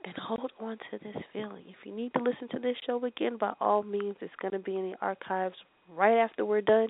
and 0.05 0.15
hold 0.17 0.51
on 0.59 0.77
to 0.91 0.99
this 1.03 1.23
feeling. 1.33 1.63
If 1.67 1.77
you 1.83 1.93
need 1.93 2.13
to 2.13 2.23
listen 2.23 2.47
to 2.51 2.59
this 2.59 2.75
show 2.85 3.03
again, 3.03 3.37
by 3.39 3.53
all 3.59 3.83
means, 3.83 4.15
it's 4.21 4.33
going 4.41 4.51
to 4.51 4.59
be 4.59 4.75
in 4.77 4.91
the 4.91 4.97
archives 5.01 5.55
right 5.95 6.17
after 6.17 6.45
we're 6.45 6.61
done 6.61 6.89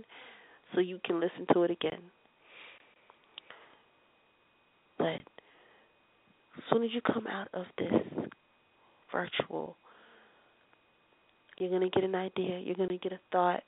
so 0.74 0.82
you 0.82 1.00
can 1.06 1.20
listen 1.20 1.46
to 1.54 1.64
it 1.64 1.72
again. 1.72 2.02
But 4.98 5.22
as 6.58 6.64
soon 6.72 6.84
as 6.84 6.90
you 6.94 7.02
come 7.02 7.26
out 7.28 7.48
of 7.54 7.66
this 7.78 8.28
virtual, 9.12 9.78
you're 11.58 11.70
going 11.70 11.82
to 11.82 11.90
get 11.90 12.04
an 12.04 12.16
idea, 12.16 12.60
you're 12.60 12.76
going 12.76 12.90
to 12.90 12.98
get 12.98 13.14
a 13.14 13.20
thought, 13.32 13.64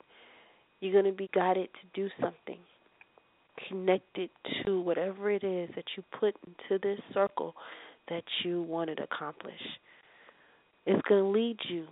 you're 0.80 0.92
going 0.92 1.10
to 1.10 1.16
be 1.16 1.30
guided 1.34 1.68
to 1.72 2.00
do 2.00 2.08
something 2.20 2.58
connected 3.68 4.30
to 4.64 4.80
whatever 4.80 5.30
it 5.30 5.42
is 5.42 5.68
that 5.74 5.84
you 5.96 6.04
put 6.18 6.34
into 6.46 6.80
this 6.80 7.00
circle 7.12 7.54
that 8.08 8.24
you 8.44 8.62
want 8.62 8.94
to 8.94 9.02
accomplish. 9.02 9.60
It's 10.86 11.02
going 11.08 11.22
to 11.22 11.28
lead 11.28 11.58
you 11.68 11.86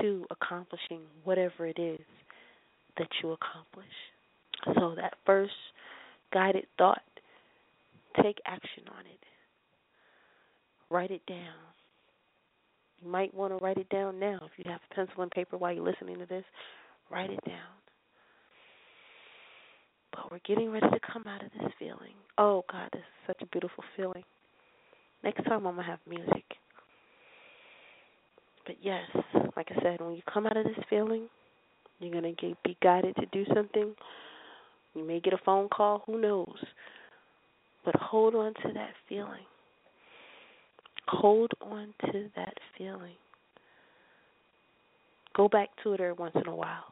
to 0.00 0.24
accomplishing 0.30 1.00
whatever 1.24 1.66
it 1.66 1.78
is 1.78 2.00
that 2.98 3.08
you 3.22 3.32
accomplish. 3.32 3.86
So, 4.74 4.94
that 4.96 5.14
first 5.24 5.52
guided 6.32 6.66
thought, 6.76 7.02
take 8.22 8.38
action 8.46 8.84
on 8.88 9.00
it. 9.06 9.18
Write 10.90 11.10
it 11.10 11.24
down. 11.26 11.54
You 13.02 13.10
might 13.10 13.32
want 13.32 13.56
to 13.56 13.64
write 13.64 13.78
it 13.78 13.88
down 13.88 14.18
now. 14.18 14.38
If 14.42 14.64
you 14.64 14.70
have 14.70 14.80
a 14.90 14.94
pencil 14.94 15.22
and 15.22 15.30
paper 15.30 15.56
while 15.56 15.72
you're 15.72 15.84
listening 15.84 16.18
to 16.18 16.26
this, 16.26 16.44
write 17.10 17.30
it 17.30 17.40
down. 17.46 17.56
But 20.12 20.30
we're 20.30 20.40
getting 20.44 20.70
ready 20.70 20.88
to 20.88 21.00
come 21.12 21.24
out 21.26 21.42
of 21.42 21.50
this 21.52 21.72
feeling. 21.78 22.14
Oh, 22.36 22.64
God, 22.70 22.88
this 22.92 23.00
is 23.00 23.26
such 23.26 23.42
a 23.42 23.46
beautiful 23.46 23.84
feeling. 23.96 24.24
Next 25.22 25.44
time 25.44 25.66
I'm 25.66 25.76
to 25.76 25.82
have 25.82 25.98
music. 26.08 26.44
But 28.66 28.76
yes, 28.82 29.02
like 29.56 29.68
I 29.70 29.82
said, 29.82 30.00
when 30.00 30.14
you 30.14 30.22
come 30.32 30.46
out 30.46 30.56
of 30.56 30.64
this 30.64 30.84
feeling, 30.88 31.28
you're 31.98 32.20
to 32.22 32.32
get 32.32 32.62
be 32.62 32.76
guided 32.82 33.16
to 33.16 33.26
do 33.26 33.44
something. 33.54 33.94
You 34.94 35.06
may 35.06 35.20
get 35.20 35.32
a 35.32 35.38
phone 35.44 35.68
call, 35.68 36.02
who 36.06 36.20
knows? 36.20 36.56
But 37.84 37.94
hold 37.96 38.34
on 38.34 38.54
to 38.62 38.72
that 38.74 38.90
feeling. 39.08 39.44
Hold 41.08 41.50
on 41.60 41.94
to 42.12 42.28
that 42.36 42.54
feeling. 42.76 43.14
Go 45.36 45.48
back 45.48 45.68
to 45.82 45.92
it 45.92 46.00
every 46.00 46.12
once 46.12 46.34
in 46.34 46.46
a 46.46 46.54
while. 46.54 46.84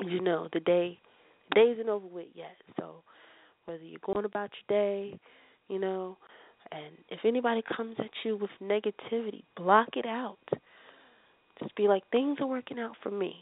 You 0.00 0.20
know, 0.20 0.48
the 0.52 0.60
day 0.60 0.98
the 1.50 1.60
day 1.60 1.70
isn't 1.72 1.88
over 1.88 2.06
with 2.06 2.28
yet. 2.34 2.56
So 2.78 3.02
whether 3.64 3.82
you're 3.82 4.00
going 4.04 4.24
about 4.24 4.50
your 4.68 4.78
day, 4.78 5.18
you 5.68 5.78
know, 5.78 6.16
and 6.72 6.94
if 7.08 7.20
anybody 7.24 7.62
comes 7.76 7.96
at 7.98 8.10
you 8.24 8.36
with 8.36 8.50
negativity, 8.62 9.42
block 9.56 9.88
it 9.96 10.06
out. 10.06 10.38
Just 11.58 11.74
be 11.76 11.88
like, 11.88 12.02
things 12.10 12.38
are 12.40 12.46
working 12.46 12.78
out 12.78 12.96
for 13.02 13.10
me. 13.10 13.34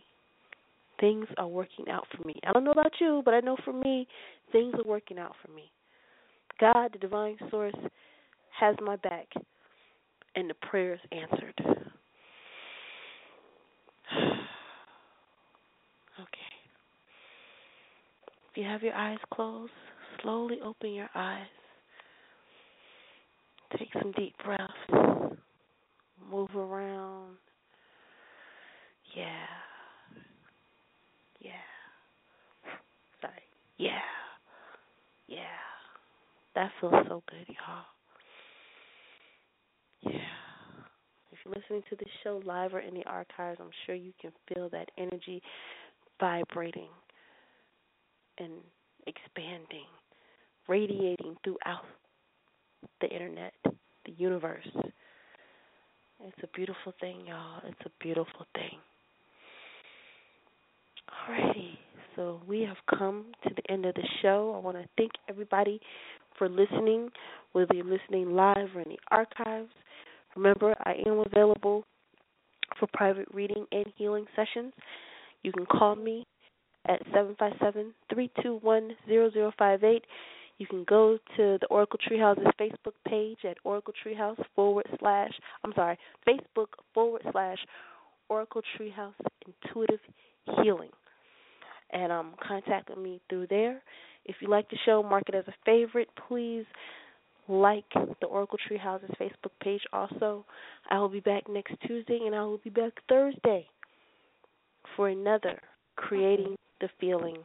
Things 0.98 1.26
are 1.36 1.46
working 1.46 1.88
out 1.88 2.06
for 2.16 2.26
me. 2.26 2.40
I 2.44 2.52
don't 2.52 2.64
know 2.64 2.72
about 2.72 2.92
you, 3.00 3.22
but 3.24 3.34
I 3.34 3.40
know 3.40 3.56
for 3.64 3.72
me, 3.72 4.08
things 4.50 4.74
are 4.74 4.88
working 4.88 5.18
out 5.18 5.34
for 5.44 5.52
me. 5.52 5.70
God, 6.60 6.92
the 6.92 6.98
divine 6.98 7.36
source, 7.50 7.74
has 8.58 8.74
my 8.82 8.96
back, 8.96 9.28
and 10.34 10.50
the 10.50 10.54
prayers 10.54 10.98
answered. 11.12 11.54
okay. 11.60 11.86
If 18.50 18.56
you 18.56 18.64
have 18.64 18.82
your 18.82 18.94
eyes 18.94 19.18
closed, 19.32 19.70
slowly 20.22 20.58
open 20.64 20.92
your 20.92 21.10
eyes. 21.14 21.46
Take 23.76 23.90
some 23.92 24.12
deep 24.12 24.34
breaths. 24.44 24.72
Move 26.30 26.54
around. 26.56 27.36
Yeah. 29.14 29.24
Yeah. 31.40 31.50
Sorry. 33.20 33.32
Yeah. 33.76 33.98
Yeah. 35.26 35.40
That 36.54 36.70
feels 36.80 36.94
so 37.08 37.22
good, 37.28 37.46
y'all. 37.46 37.84
Yeah. 40.02 40.20
If 41.32 41.38
you're 41.44 41.54
listening 41.54 41.82
to 41.90 41.96
this 41.96 42.08
show 42.24 42.40
live 42.44 42.74
or 42.74 42.80
in 42.80 42.94
the 42.94 43.04
archives, 43.04 43.58
I'm 43.60 43.70
sure 43.86 43.94
you 43.94 44.12
can 44.20 44.32
feel 44.52 44.68
that 44.70 44.90
energy 44.98 45.42
vibrating 46.18 46.88
and 48.38 48.52
expanding, 49.06 49.86
radiating 50.68 51.36
throughout 51.44 51.84
the 53.00 53.08
internet, 53.08 53.52
the 53.64 54.12
universe. 54.16 54.66
It's 54.74 56.42
a 56.42 56.48
beautiful 56.54 56.92
thing, 57.00 57.26
y'all. 57.26 57.62
It's 57.66 57.80
a 57.84 57.90
beautiful 58.02 58.46
thing. 58.54 58.78
Alrighty, 61.30 61.78
so 62.16 62.40
we 62.46 62.62
have 62.62 62.76
come 62.98 63.26
to 63.44 63.54
the 63.54 63.72
end 63.72 63.86
of 63.86 63.94
the 63.94 64.06
show. 64.22 64.54
I 64.56 64.64
want 64.64 64.76
to 64.76 64.84
thank 64.96 65.12
everybody 65.28 65.80
for 66.36 66.48
listening, 66.48 67.10
whether 67.52 67.74
you're 67.74 67.84
listening 67.84 68.34
live 68.34 68.68
or 68.74 68.80
in 68.82 68.90
the 68.90 68.98
archives. 69.10 69.70
Remember, 70.36 70.74
I 70.84 70.94
am 71.06 71.22
available 71.24 71.84
for 72.78 72.88
private 72.92 73.28
reading 73.32 73.66
and 73.72 73.86
healing 73.96 74.26
sessions. 74.36 74.72
You 75.42 75.52
can 75.52 75.66
call 75.66 75.96
me 75.96 76.26
at 76.86 77.00
757 77.12 77.92
321 78.12 78.96
0058. 79.08 80.04
You 80.58 80.66
can 80.66 80.84
go 80.84 81.18
to 81.36 81.58
the 81.60 81.66
Oracle 81.70 81.98
Treehouse's 82.08 82.52
Facebook 82.60 82.94
page 83.06 83.38
at 83.48 83.56
Oracle 83.64 83.94
Treehouse 84.04 84.42
forward 84.56 84.86
slash, 84.98 85.30
I'm 85.64 85.72
sorry, 85.74 85.96
Facebook 86.26 86.66
forward 86.92 87.22
slash 87.30 87.58
Oracle 88.28 88.62
Treehouse 88.76 89.14
Intuitive 89.46 90.00
Healing. 90.62 90.90
And 91.90 92.12
um, 92.12 92.34
contact 92.46 92.94
me 92.98 93.20
through 93.30 93.46
there. 93.48 93.80
If 94.24 94.36
you 94.40 94.48
like 94.48 94.68
the 94.68 94.76
show, 94.84 95.02
mark 95.02 95.24
it 95.28 95.34
as 95.34 95.46
a 95.46 95.54
favorite. 95.64 96.08
Please 96.28 96.66
like 97.48 97.86
the 98.20 98.26
Oracle 98.26 98.58
Treehouse's 98.68 99.14
Facebook 99.18 99.52
page 99.62 99.80
also. 99.92 100.44
I 100.90 100.98
will 100.98 101.08
be 101.08 101.20
back 101.20 101.48
next 101.48 101.74
Tuesday 101.86 102.20
and 102.26 102.34
I 102.34 102.42
will 102.42 102.58
be 102.58 102.70
back 102.70 102.92
Thursday 103.08 103.66
for 104.96 105.08
another 105.08 105.60
Creating 105.96 106.56
the 106.80 106.88
Feeling 107.00 107.38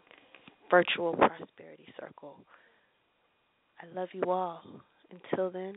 virtual 0.70 1.14
prosperity 1.14 1.88
circle. 2.00 2.38
I 3.84 4.00
love 4.00 4.10
you 4.14 4.24
all. 4.28 4.62
Until 5.12 5.52
then, 5.52 5.76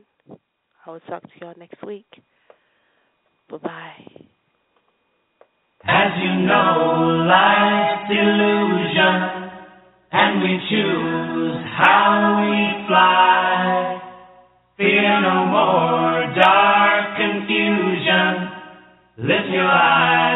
I 0.85 0.91
will 0.91 1.01
talk 1.01 1.23
to 1.23 1.29
y'all 1.41 1.55
next 1.59 1.85
week. 1.85 2.07
Bye 3.51 3.59
bye. 3.59 4.07
As 5.85 6.13
you 6.23 6.47
know, 6.47 7.27
life's 7.27 8.11
illusion, 8.11 9.51
and 10.13 10.43
we 10.43 10.59
choose 10.71 11.57
how 11.77 12.39
we 12.43 12.87
fly. 12.87 14.01
Fear 14.77 15.21
no 15.23 15.47
more 15.47 16.35
dark 16.41 17.17
confusion. 17.17 18.51
Lift 19.19 19.49
your 19.51 19.67
eyes 19.67 20.36